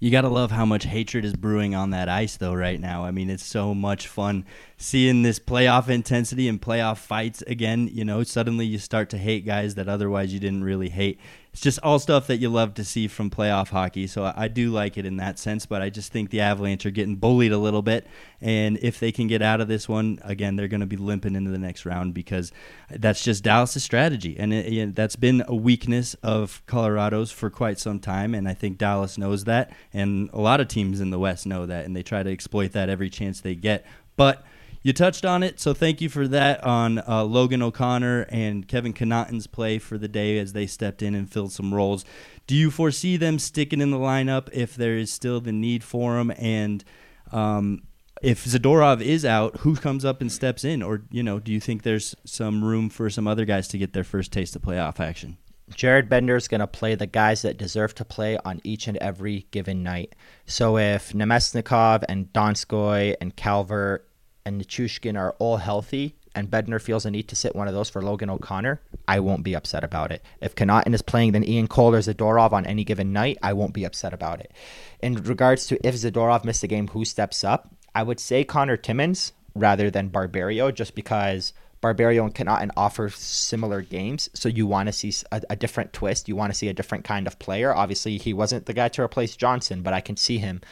[0.00, 3.04] You got to love how much hatred is brewing on that ice, though, right now.
[3.04, 4.44] I mean, it's so much fun
[4.76, 7.88] seeing this playoff intensity and playoff fights again.
[7.90, 11.18] You know, suddenly you start to hate guys that otherwise you didn't really hate
[11.54, 14.08] it's just all stuff that you love to see from playoff hockey.
[14.08, 16.84] So I, I, do like it in that sense, but I just think the Avalanche
[16.84, 18.08] are getting bullied a little bit.
[18.40, 21.36] And if they can get out of this one, again, they're going to be limping
[21.36, 22.50] into the next round because
[22.90, 24.34] that's just Dallas' strategy.
[24.36, 28.34] And it, it, that's been a weakness of Colorado's for quite some time.
[28.34, 29.70] And I think Dallas knows that.
[29.92, 31.84] And a lot of teams in the West know that.
[31.84, 33.86] And they try to exploit that every chance they get.
[34.16, 34.44] But
[34.84, 38.92] you touched on it, so thank you for that on uh, Logan O'Connor and Kevin
[38.92, 42.04] Connauton's play for the day as they stepped in and filled some roles.
[42.46, 46.16] Do you foresee them sticking in the lineup if there is still the need for
[46.16, 46.32] them?
[46.36, 46.84] And
[47.32, 47.84] um,
[48.22, 50.82] if Zadorov is out, who comes up and steps in?
[50.82, 53.94] Or, you know, do you think there's some room for some other guys to get
[53.94, 55.38] their first taste of playoff action?
[55.74, 58.98] Jared Bednar is going to play the guys that deserve to play on each and
[58.98, 60.14] every given night.
[60.44, 64.06] So if Namestnikov and Donskoy and Calvert
[64.44, 67.88] and Nichushkin are all healthy and Bednar feels a need to sit one of those
[67.88, 70.22] for Logan O'Connor, I won't be upset about it.
[70.40, 73.74] If Connauton is playing then Ian Cole or Zadorov on any given night, I won't
[73.74, 74.52] be upset about it.
[75.00, 77.74] In regards to if Zadorov missed a game, who steps up?
[77.94, 83.82] I would say Connor Timmins rather than Barberio, just because Barberio and Connauton offer similar
[83.82, 86.28] games, so you want to see a, a, different twist.
[86.28, 87.74] You want to see a different kind of player.
[87.74, 90.62] Obviously, he wasn't the guy to replace Johnson, but I can see him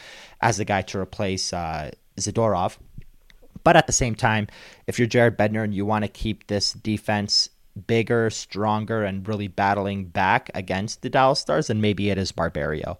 [0.40, 2.78] as the guy to replace uh, Zadorov.
[3.64, 4.48] But at the same time,
[4.86, 7.48] if you're Jared Bednar and you want to keep this defense
[7.86, 12.98] bigger, stronger, and really battling back against the Dallas Stars then maybe it is Barberio.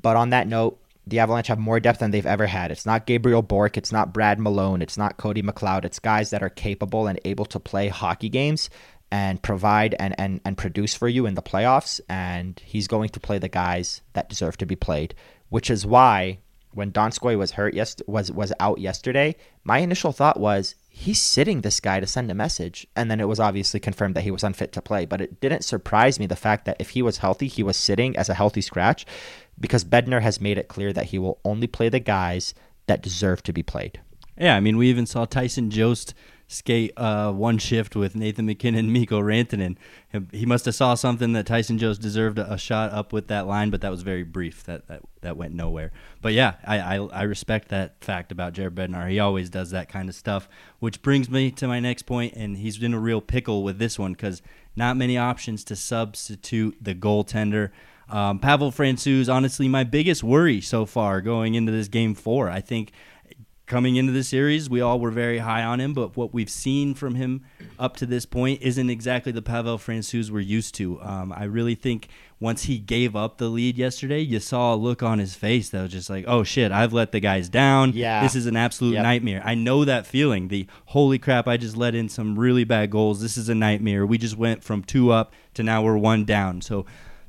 [0.00, 2.70] But on that note, the Avalanche have more depth than they've ever had.
[2.70, 5.84] It's not Gabriel Bourque, it's not Brad Malone, it's not Cody McLeod.
[5.84, 8.70] It's guys that are capable and able to play hockey games
[9.10, 12.00] and provide and, and, and produce for you in the playoffs.
[12.08, 15.14] And he's going to play the guys that deserve to be played,
[15.48, 16.38] which is why
[16.72, 21.60] when Donskoy was hurt yes was was out yesterday, my initial thought was he's sitting
[21.60, 22.86] this guy to send a message.
[22.94, 25.06] And then it was obviously confirmed that he was unfit to play.
[25.06, 28.16] But it didn't surprise me the fact that if he was healthy, he was sitting
[28.16, 29.06] as a healthy scratch
[29.58, 32.54] because Bednar has made it clear that he will only play the guys
[32.86, 34.00] that deserve to be played.
[34.36, 36.14] Yeah, I mean, we even saw Tyson Jost
[36.52, 39.76] skate uh, one shift with Nathan MacKinnon, Mikko Rantanen.
[40.30, 43.70] He must have saw something that Tyson Jost deserved a, shot up with that line,
[43.70, 44.64] but that was very brief.
[44.64, 45.90] That that, that went nowhere.
[46.20, 49.10] But yeah, I, I, I respect that fact about Jared Bednar.
[49.10, 50.48] He always does that kind of stuff,
[50.78, 53.98] which brings me to my next point, and he's in a real pickle with this
[53.98, 54.42] one because
[54.76, 57.70] not many options to substitute the goaltender.
[58.08, 62.50] Um, Pavel Francouz, honestly, my biggest worry so far going into this game four.
[62.50, 62.92] I think
[63.66, 66.94] coming into the series, we all were very high on him, but what we've seen
[66.94, 67.44] from him
[67.78, 71.00] up to this point isn't exactly the Pavel Francouz we're used to.
[71.00, 72.08] Um, I really think
[72.40, 75.82] once he gave up the lead yesterday, you saw a look on his face that
[75.82, 77.92] was just like, "Oh shit, I've let the guys down.
[77.92, 79.04] Yeah, this is an absolute yep.
[79.04, 80.48] nightmare." I know that feeling.
[80.48, 83.22] The holy crap, I just let in some really bad goals.
[83.22, 84.04] This is a nightmare.
[84.04, 86.60] We just went from two up to now we're one down.
[86.60, 86.84] So.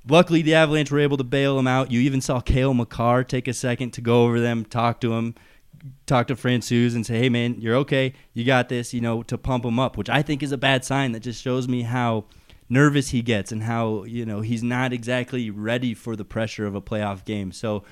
[0.05, 1.89] Luckily, the Avalanche were able to bail him out.
[1.89, 5.34] You even saw Cale Makar take a second to go over them, talk to him,
[6.05, 8.13] talk to Francouz and say, "Hey, man, you're okay.
[8.34, 10.86] You got this." You know, to pump him up, which I think is a bad
[10.86, 11.11] sign.
[11.11, 12.25] That just shows me how
[12.69, 16.75] nervous he gets and how you know he's not exactly ready for the pressure of
[16.75, 17.51] a playoff game.
[17.51, 17.84] So.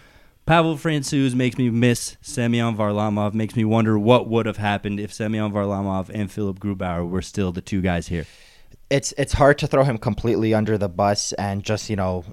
[0.47, 3.35] Pavel Francouz makes me miss Semyon Varlamov.
[3.35, 7.51] Makes me wonder what would have happened if Semyon Varlamov and Philipp Grubauer were still
[7.51, 8.25] the two guys here.
[8.89, 12.25] It's it's hard to throw him completely under the bus and just you know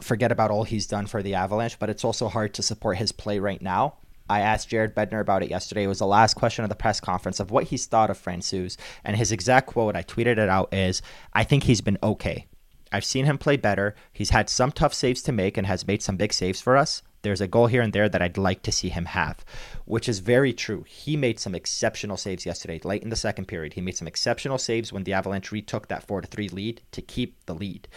[0.00, 3.10] forget about all he's done for the Avalanche, but it's also hard to support his
[3.10, 3.96] play right now
[4.28, 5.84] I asked Jared Bednar about it yesterday.
[5.84, 8.76] It was the last question of the press conference of what he's thought of Francouz.
[9.04, 11.02] And his exact quote, I tweeted it out, is
[11.32, 12.46] I think he's been okay.
[12.90, 13.94] I've seen him play better.
[14.12, 17.02] He's had some tough saves to make and has made some big saves for us.
[17.22, 19.44] There's a goal here and there that I'd like to see him have,
[19.86, 20.84] which is very true.
[20.86, 23.72] He made some exceptional saves yesterday, late in the second period.
[23.72, 27.02] He made some exceptional saves when the Avalanche retook that 4 to 3 lead to
[27.02, 27.88] keep the lead.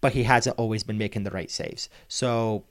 [0.00, 1.88] But he hasn't always been making the right saves.
[2.06, 2.64] So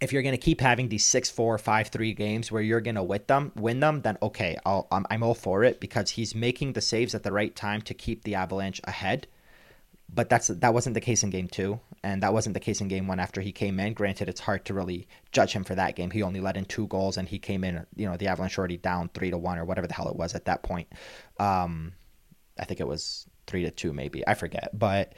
[0.00, 2.96] if you're going to keep having these six four five three games where you're going
[2.96, 6.34] to win them win them then okay I'll, I'm, I'm all for it because he's
[6.34, 9.26] making the saves at the right time to keep the avalanche ahead.
[10.12, 12.88] But that's that wasn't the case in game two and that wasn't the case in
[12.88, 13.94] game one after he came in.
[13.94, 16.10] Granted it's hard to really judge him for that game.
[16.10, 18.76] He only let in two goals and he came in you know the avalanche already
[18.76, 20.88] down three to one or whatever the hell it was at that point.
[21.38, 21.94] Um
[22.56, 24.26] i think it was three to two maybe.
[24.26, 24.70] I forget.
[24.72, 25.14] But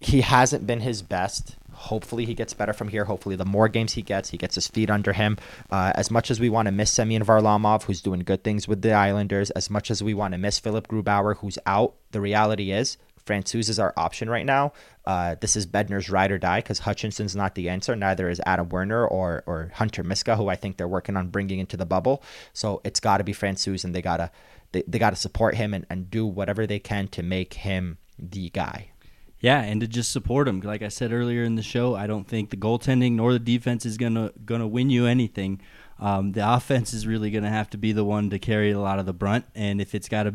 [0.00, 3.04] he hasn't been his best Hopefully he gets better from here.
[3.04, 5.38] Hopefully the more games he gets, he gets his feet under him.
[5.70, 8.82] Uh, as much as we want to miss Semyon Varlamov, who's doing good things with
[8.82, 12.72] the Islanders, as much as we want to miss Philipp Grubauer, who's out, the reality
[12.72, 14.72] is Francouz is our option right now.
[15.04, 17.94] Uh, this is Bednar's ride or die because Hutchinson's not the answer.
[17.94, 21.60] Neither is Adam Werner or or Hunter Miska, who I think they're working on bringing
[21.60, 22.24] into the bubble.
[22.54, 24.32] So it's got to be Francouz, and they gotta
[24.72, 27.98] they, they got to support him and, and do whatever they can to make him
[28.18, 28.90] the guy.
[29.40, 30.60] Yeah, and to just support him.
[30.60, 33.86] Like I said earlier in the show, I don't think the goaltending nor the defense
[33.86, 35.60] is gonna gonna win you anything.
[36.00, 38.98] Um, the offense is really gonna have to be the one to carry a lot
[38.98, 40.34] of the brunt, and if it's got to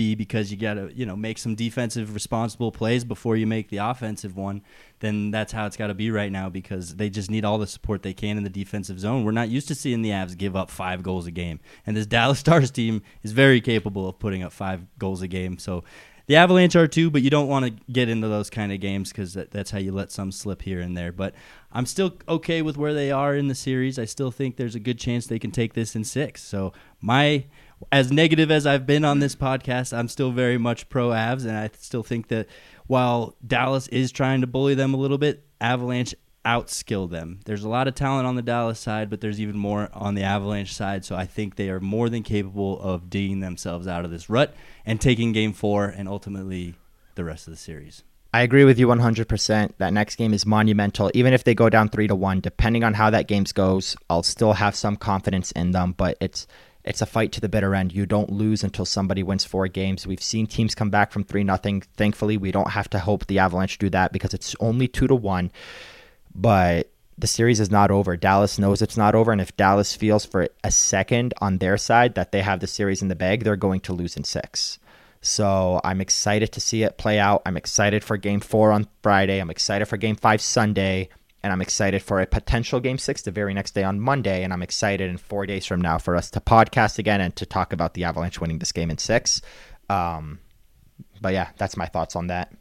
[0.00, 3.68] be because you got to you know make some defensive responsible plays before you make
[3.68, 4.62] the offensive one,
[5.00, 7.66] then that's how it's got to be right now because they just need all the
[7.66, 9.24] support they can in the defensive zone.
[9.24, 12.06] We're not used to seeing the Avs give up five goals a game, and this
[12.06, 15.58] Dallas Stars team is very capable of putting up five goals a game.
[15.58, 15.84] So
[16.30, 19.10] the Avalanche are too, but you don't want to get into those kind of games
[19.10, 21.10] because that, that's how you let some slip here and there.
[21.10, 21.34] But
[21.72, 23.98] I'm still okay with where they are in the series.
[23.98, 26.40] I still think there's a good chance they can take this in six.
[26.40, 27.46] So my
[27.90, 31.56] as negative as I've been on this podcast, I'm still very much pro Avs, and
[31.56, 32.46] I still think that
[32.86, 36.14] while Dallas is trying to bully them a little bit, Avalanche
[36.44, 37.40] outskill them.
[37.44, 40.22] There's a lot of talent on the Dallas side, but there's even more on the
[40.22, 41.04] Avalanche side.
[41.04, 44.54] So I think they are more than capable of digging themselves out of this rut
[44.86, 46.74] and taking game four and ultimately
[47.14, 48.02] the rest of the series.
[48.32, 49.72] I agree with you 100%.
[49.78, 51.10] That next game is monumental.
[51.14, 54.22] Even if they go down 3 to 1, depending on how that game goes, I'll
[54.22, 56.46] still have some confidence in them, but it's
[56.82, 57.92] it's a fight to the bitter end.
[57.92, 60.06] You don't lose until somebody wins four games.
[60.06, 61.82] We've seen teams come back from 3 nothing.
[61.96, 65.14] Thankfully, we don't have to hope the Avalanche do that because it's only 2 to
[65.14, 65.50] 1
[66.34, 68.16] but the series is not over.
[68.16, 72.14] Dallas knows it's not over, and if Dallas feels for a second on their side
[72.14, 74.78] that they have the series in the bag, they're going to lose in six.
[75.22, 77.42] So I'm excited to see it play out.
[77.44, 79.38] I'm excited for game four on Friday.
[79.38, 81.10] I'm excited for game five Sunday.
[81.42, 84.44] And I'm excited for a potential game six the very next day on Monday.
[84.44, 87.46] And I'm excited in four days from now for us to podcast again and to
[87.46, 89.40] talk about the Avalanche winning this game in six.
[89.88, 90.40] Um,
[91.20, 92.52] but yeah, that's my thoughts on that.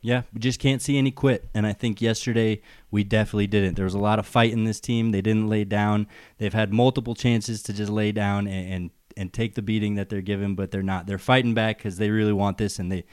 [0.00, 1.48] Yeah, we just can't see any quit.
[1.54, 3.74] And I think yesterday we definitely didn't.
[3.74, 5.10] There was a lot of fight in this team.
[5.10, 6.06] They didn't lay down.
[6.38, 10.08] They've had multiple chances to just lay down and, and, and take the beating that
[10.08, 11.06] they're given, but they're not.
[11.06, 13.04] They're fighting back because they really want this and they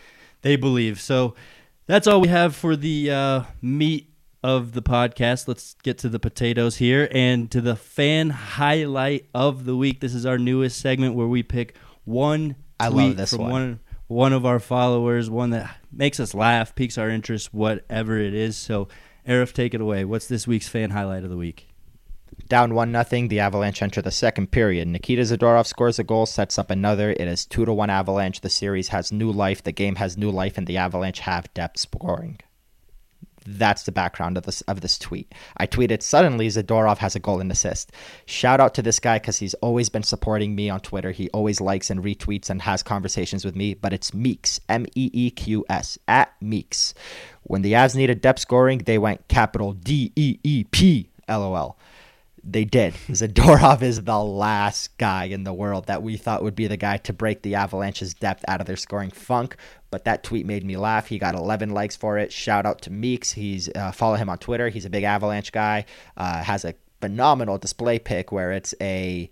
[0.41, 1.01] they believe.
[1.01, 1.33] So
[1.87, 4.11] that's all we have for the uh, meat
[4.43, 5.47] of the podcast.
[5.47, 10.01] Let's get to the potatoes here and to the fan highlight of the week.
[10.01, 13.51] This is our newest segment where we pick one I love this from one.
[13.51, 18.33] one one of our followers, one that makes us laugh, piques our interest, whatever it
[18.33, 18.55] is.
[18.57, 18.87] So,
[19.27, 20.05] Aarif, take it away.
[20.05, 21.69] What's this week's fan highlight of the week?
[22.47, 24.87] Down one nothing, the Avalanche enter the second period.
[24.87, 27.11] Nikita Zadorov scores a goal, sets up another.
[27.11, 28.41] It is two to one Avalanche.
[28.41, 29.63] The series has new life.
[29.63, 32.39] The game has new life, and the Avalanche have depth scoring.
[33.45, 35.33] That's the background of this of this tweet.
[35.57, 37.91] I tweeted suddenly Zadorov has a goal and assist.
[38.25, 41.11] Shout out to this guy because he's always been supporting me on Twitter.
[41.11, 43.73] He always likes and retweets and has conversations with me.
[43.73, 46.93] But it's Meeks M E E Q S at Meeks.
[47.43, 51.77] When the Avs needed depth scoring, they went capital D E E P LOL
[52.45, 52.93] they did.
[53.09, 56.97] Zadorov is the last guy in the world that we thought would be the guy
[56.97, 59.57] to break the Avalanche's depth out of their scoring funk.
[59.89, 61.07] But that tweet made me laugh.
[61.07, 62.31] He got 11 likes for it.
[62.31, 63.31] Shout out to Meeks.
[63.31, 64.69] He's uh, follow him on Twitter.
[64.69, 65.85] He's a big Avalanche guy.
[66.15, 69.29] Uh, has a phenomenal display pic where it's a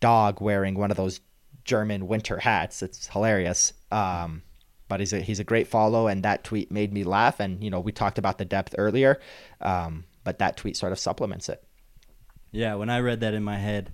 [0.00, 1.20] dog wearing one of those
[1.64, 2.82] German winter hats.
[2.82, 3.72] It's hilarious.
[3.90, 4.42] Um,
[4.88, 7.38] but he's a he's a great follow, and that tweet made me laugh.
[7.38, 9.20] And you know we talked about the depth earlier,
[9.60, 11.64] um, but that tweet sort of supplements it.
[12.52, 13.92] Yeah, when I read that in my head,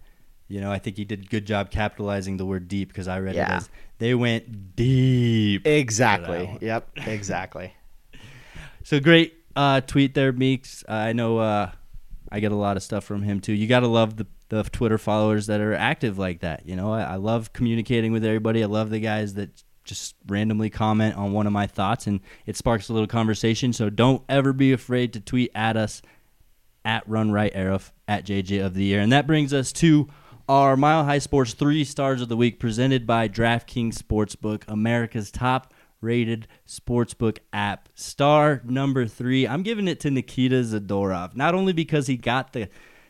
[0.49, 3.19] you know, I think he did a good job capitalizing the word deep because I
[3.21, 3.55] read Yeah.
[3.55, 5.67] it as they went deep.
[5.67, 6.59] Exactly.
[6.61, 6.89] Yep.
[7.07, 7.73] Exactly.
[8.85, 10.85] So great uh, tweet there, Meeks.
[10.89, 11.73] Uh, I know uh,
[12.31, 13.53] I get a lot of stuff from him too.
[13.53, 16.67] You got to love the, the Twitter followers that are active like that.
[16.67, 18.63] You know, I, I love communicating with everybody.
[18.63, 19.51] I love the guys that
[19.83, 23.73] just randomly comment on one of my thoughts and it sparks a little conversation.
[23.73, 26.01] So don't ever be afraid to tweet at us
[26.85, 29.01] at Run Right Arif at JJ of the Year.
[29.01, 30.09] And that brings us to
[30.49, 35.73] our Mile High Sports three stars of the week presented by DraftKings Sportsbook, America's top
[36.01, 37.89] rated sportsbook app.
[37.95, 41.35] Star number three, I'm giving it to Nikita Zadorov.
[41.35, 42.69] Not only because he got the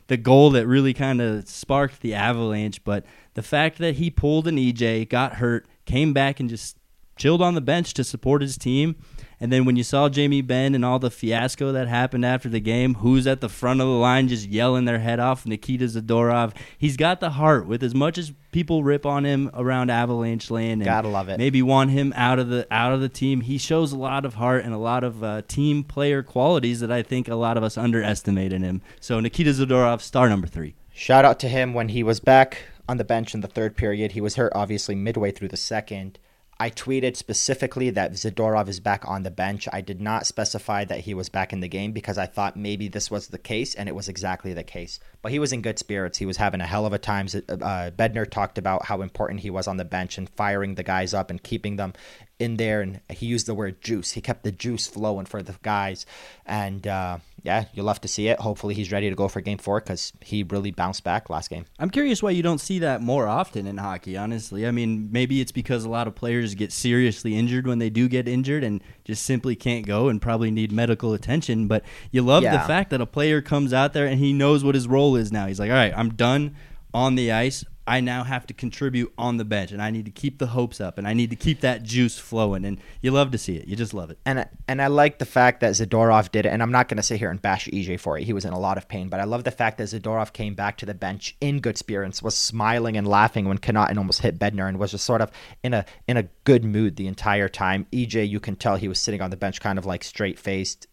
[0.09, 4.47] the goal that really kind of sparked the avalanche, but the fact that he pulled
[4.47, 6.79] an EJ, got hurt, came back and just
[7.17, 8.95] chilled on the bench to support his team.
[9.39, 12.61] And then when you saw Jamie Benn and all the fiasco that happened after the
[12.61, 15.45] game, who's at the front of the line just yelling their head off?
[15.45, 16.55] Nikita Zadorov.
[16.79, 17.67] He's got the heart.
[17.67, 21.39] With as much as people rip on him around Avalanche Land, and Gotta love it.
[21.39, 23.43] Maybe want him out of the out of the team.
[23.43, 26.91] He shows a lot of heart and a lot of uh, team player qualities that
[26.91, 28.81] I think a lot of us underestimate in him.
[29.01, 30.75] So Nikita Zadorov, star number three.
[30.95, 34.13] Shout out to him when he was back on the bench in the third period.
[34.13, 36.19] He was hurt obviously midway through the second.
[36.59, 39.69] I tweeted specifically that Zadorov is back on the bench.
[39.73, 42.89] I did not specify that he was back in the game because I thought maybe
[42.89, 44.99] this was the case, and it was exactly the case.
[45.21, 46.17] But he was in good spirits.
[46.17, 47.27] He was having a hell of a time.
[47.27, 51.13] Uh, Bednar talked about how important he was on the bench and firing the guys
[51.13, 51.93] up and keeping them
[52.39, 52.81] in there.
[52.81, 54.13] And he used the word juice.
[54.13, 56.07] He kept the juice flowing for the guys.
[56.47, 58.41] And uh, yeah, you'll love to see it.
[58.41, 61.65] Hopefully, he's ready to go for game four because he really bounced back last game.
[61.79, 64.67] I'm curious why you don't see that more often in hockey, honestly.
[64.67, 68.09] I mean, maybe it's because a lot of players get seriously injured when they do
[68.09, 71.69] get injured and just simply can't go and probably need medical attention.
[71.69, 74.75] But you love the fact that a player comes out there and he knows what
[74.75, 75.47] his role is now.
[75.47, 76.57] He's like, all right, I'm done
[76.93, 77.65] on the ice.
[77.87, 80.81] I now have to contribute on the bench and I need to keep the hopes
[80.81, 82.65] up and I need to keep that juice flowing.
[82.65, 83.69] And you love to see it.
[83.69, 84.19] You just love it.
[84.27, 86.49] And and I like the fact that Zadorov did it.
[86.49, 88.25] And I'm not going to sit here and bash EJ for it.
[88.25, 90.55] He was in a lot of pain, but I love the fact that Zadorov came
[90.55, 94.39] back to the bench in good spirits, was smiling and laughing when Connauton almost hit
[94.39, 95.31] Bednar, and was just sort of
[95.63, 97.87] in a in a good mood the entire time.
[97.93, 100.89] EJ, you can tell he was sitting on the bench, kind of like straight faced,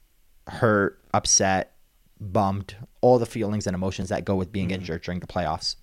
[0.48, 1.76] hurt, upset,
[2.20, 4.76] bummed, all the feelings and emotions that go with being mm-hmm.
[4.82, 5.76] injured during the playoffs.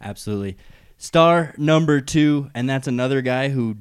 [0.00, 0.56] Absolutely.
[0.96, 3.76] Star number two, and that's another guy who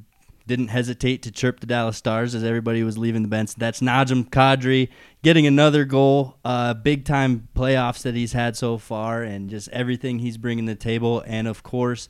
[0.45, 3.55] didn't hesitate to chirp the Dallas Stars as everybody was leaving the bench.
[3.55, 4.89] That's Nazem Kadri
[5.21, 10.19] getting another goal, uh, big time playoffs that he's had so far, and just everything
[10.19, 11.21] he's bringing to the table.
[11.27, 12.07] And of course,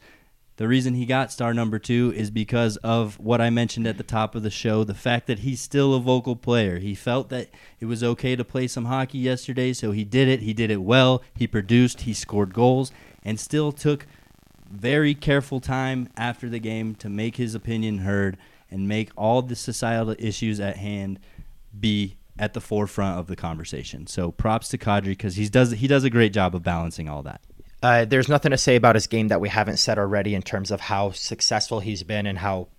[0.58, 4.04] the reason he got star number two is because of what I mentioned at the
[4.04, 6.80] top of the show the fact that he's still a vocal player.
[6.80, 7.50] He felt that
[7.80, 10.42] it was okay to play some hockey yesterday, so he did it.
[10.42, 11.22] He did it well.
[11.36, 12.92] He produced, he scored goals,
[13.28, 14.08] and still took
[14.72, 18.38] very careful time after the game to make his opinion heard
[18.72, 21.20] and make all the societal issues at hand
[21.78, 24.08] be at the forefront of the conversation.
[24.08, 27.22] So props to Kadri because he does he does a great job of balancing all
[27.24, 27.42] that.
[27.84, 30.72] Uh, there's nothing to say about his game that we haven't said already in terms
[30.72, 32.70] of how successful he's been and how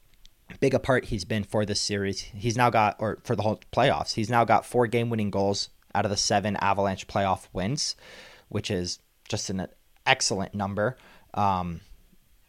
[0.61, 2.21] big a part he's been for this series.
[2.21, 5.69] He's now got, or for the whole playoffs, he's now got four game winning goals
[5.95, 7.95] out of the seven Avalanche playoff wins,
[8.49, 9.69] which is just an
[10.09, 10.97] excellent number.
[11.35, 11.81] Um,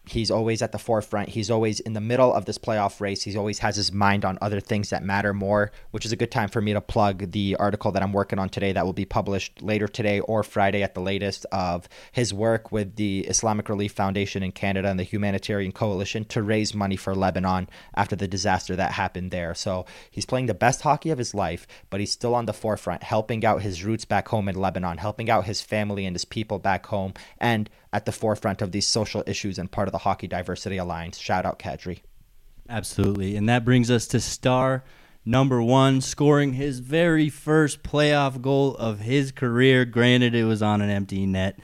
[0.09, 1.29] he's always at the forefront.
[1.29, 3.23] He's always in the middle of this playoff race.
[3.23, 6.31] He always has his mind on other things that matter more, which is a good
[6.31, 9.05] time for me to plug the article that I'm working on today that will be
[9.05, 13.91] published later today or Friday at the latest of his work with the Islamic Relief
[13.91, 18.75] Foundation in Canada and the Humanitarian Coalition to raise money for Lebanon after the disaster
[18.75, 19.53] that happened there.
[19.53, 23.03] So he's playing the best hockey of his life, but he's still on the forefront,
[23.03, 26.59] helping out his roots back home in Lebanon, helping out his family and his people
[26.59, 30.27] back home, and at the forefront of these social issues and part of the Hockey
[30.27, 31.17] Diversity Alliance.
[31.17, 32.01] Shout out Kadri.
[32.69, 33.35] Absolutely.
[33.35, 34.83] And that brings us to star
[35.25, 39.85] number one, scoring his very first playoff goal of his career.
[39.85, 41.59] Granted, it was on an empty net.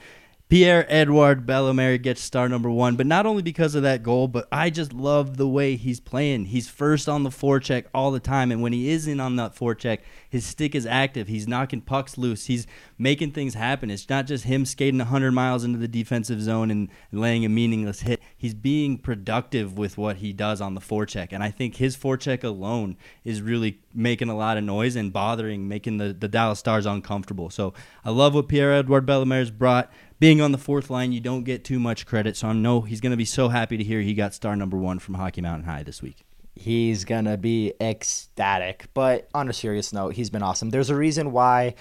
[0.48, 4.46] Pierre Edouard Bellemare gets star number one, but not only because of that goal, but
[4.52, 6.44] I just love the way he's playing.
[6.44, 9.98] He's first on the forecheck all the time, and when he isn't on that forecheck,
[10.30, 11.26] his stick is active.
[11.26, 12.46] He's knocking pucks loose.
[12.46, 13.90] He's making things happen.
[13.90, 18.02] It's not just him skating 100 miles into the defensive zone and laying a meaningless
[18.02, 18.22] hit.
[18.36, 22.44] He's being productive with what he does on the forecheck, and I think his forecheck
[22.44, 26.86] alone is really making a lot of noise and bothering, making the, the Dallas Stars
[26.86, 27.50] uncomfortable.
[27.50, 27.74] So
[28.04, 31.64] I love what Pierre Edouard Bellemare's brought being on the fourth line, you don't get
[31.64, 32.36] too much credit.
[32.36, 34.76] So I know he's going to be so happy to hear he got star number
[34.76, 36.24] one from Hockey Mountain High this week.
[36.54, 38.86] He's going to be ecstatic.
[38.94, 40.70] But on a serious note, he's been awesome.
[40.70, 41.74] There's a reason why,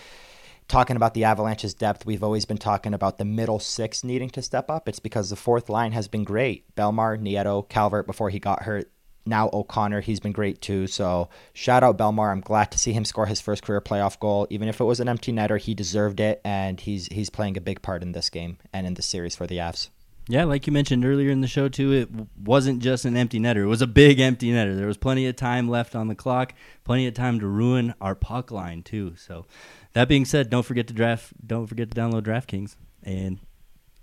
[0.67, 4.41] talking about the Avalanche's depth, we've always been talking about the middle six needing to
[4.41, 4.89] step up.
[4.89, 6.75] It's because the fourth line has been great.
[6.75, 8.91] Bellemare, Nieto, Calvert before he got hurt
[9.25, 10.87] now O'Connor, he's been great too.
[10.87, 12.31] So shout out Bellemare.
[12.31, 14.47] I'm glad to see him score his first career playoff goal.
[14.49, 17.61] Even if it was an empty netter, he deserved it, and he's he's playing a
[17.61, 19.89] big part in this game and in the series for the Avs.
[20.27, 22.09] Yeah, like you mentioned earlier in the show too, it
[22.43, 23.57] wasn't just an empty netter.
[23.57, 24.75] It was a big empty netter.
[24.75, 26.53] There was plenty of time left on the clock,
[26.83, 29.13] plenty of time to ruin our puck line too.
[29.17, 29.45] So,
[29.93, 31.33] that being said, don't forget to draft.
[31.45, 32.75] Don't forget to download DraftKings.
[33.03, 33.37] And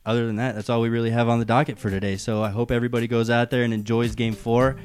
[0.05, 2.16] other than that, that's all we really have on the docket for today.
[2.16, 4.76] So I hope everybody goes out there and enjoys Game Four.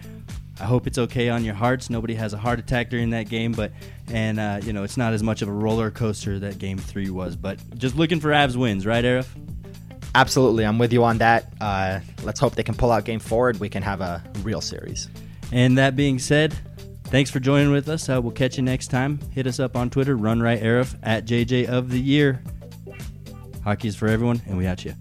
[0.59, 1.89] I hope it's okay on your hearts.
[1.89, 3.71] Nobody has a heart attack during that game, but
[4.11, 7.09] and uh, you know it's not as much of a roller coaster that Game Three
[7.09, 7.35] was.
[7.35, 9.27] But just looking for Avs wins, right, Aarif?
[10.15, 11.53] Absolutely, I'm with you on that.
[11.61, 14.61] Uh, let's hope they can pull out Game Four and we can have a real
[14.61, 15.09] series.
[15.51, 16.55] And that being said,
[17.05, 18.09] thanks for joining with us.
[18.09, 19.19] Uh, we'll catch you next time.
[19.31, 22.43] Hit us up on Twitter, Run Right Arif at JJ of the Year.
[23.63, 24.93] Hockey is for everyone, and we at you.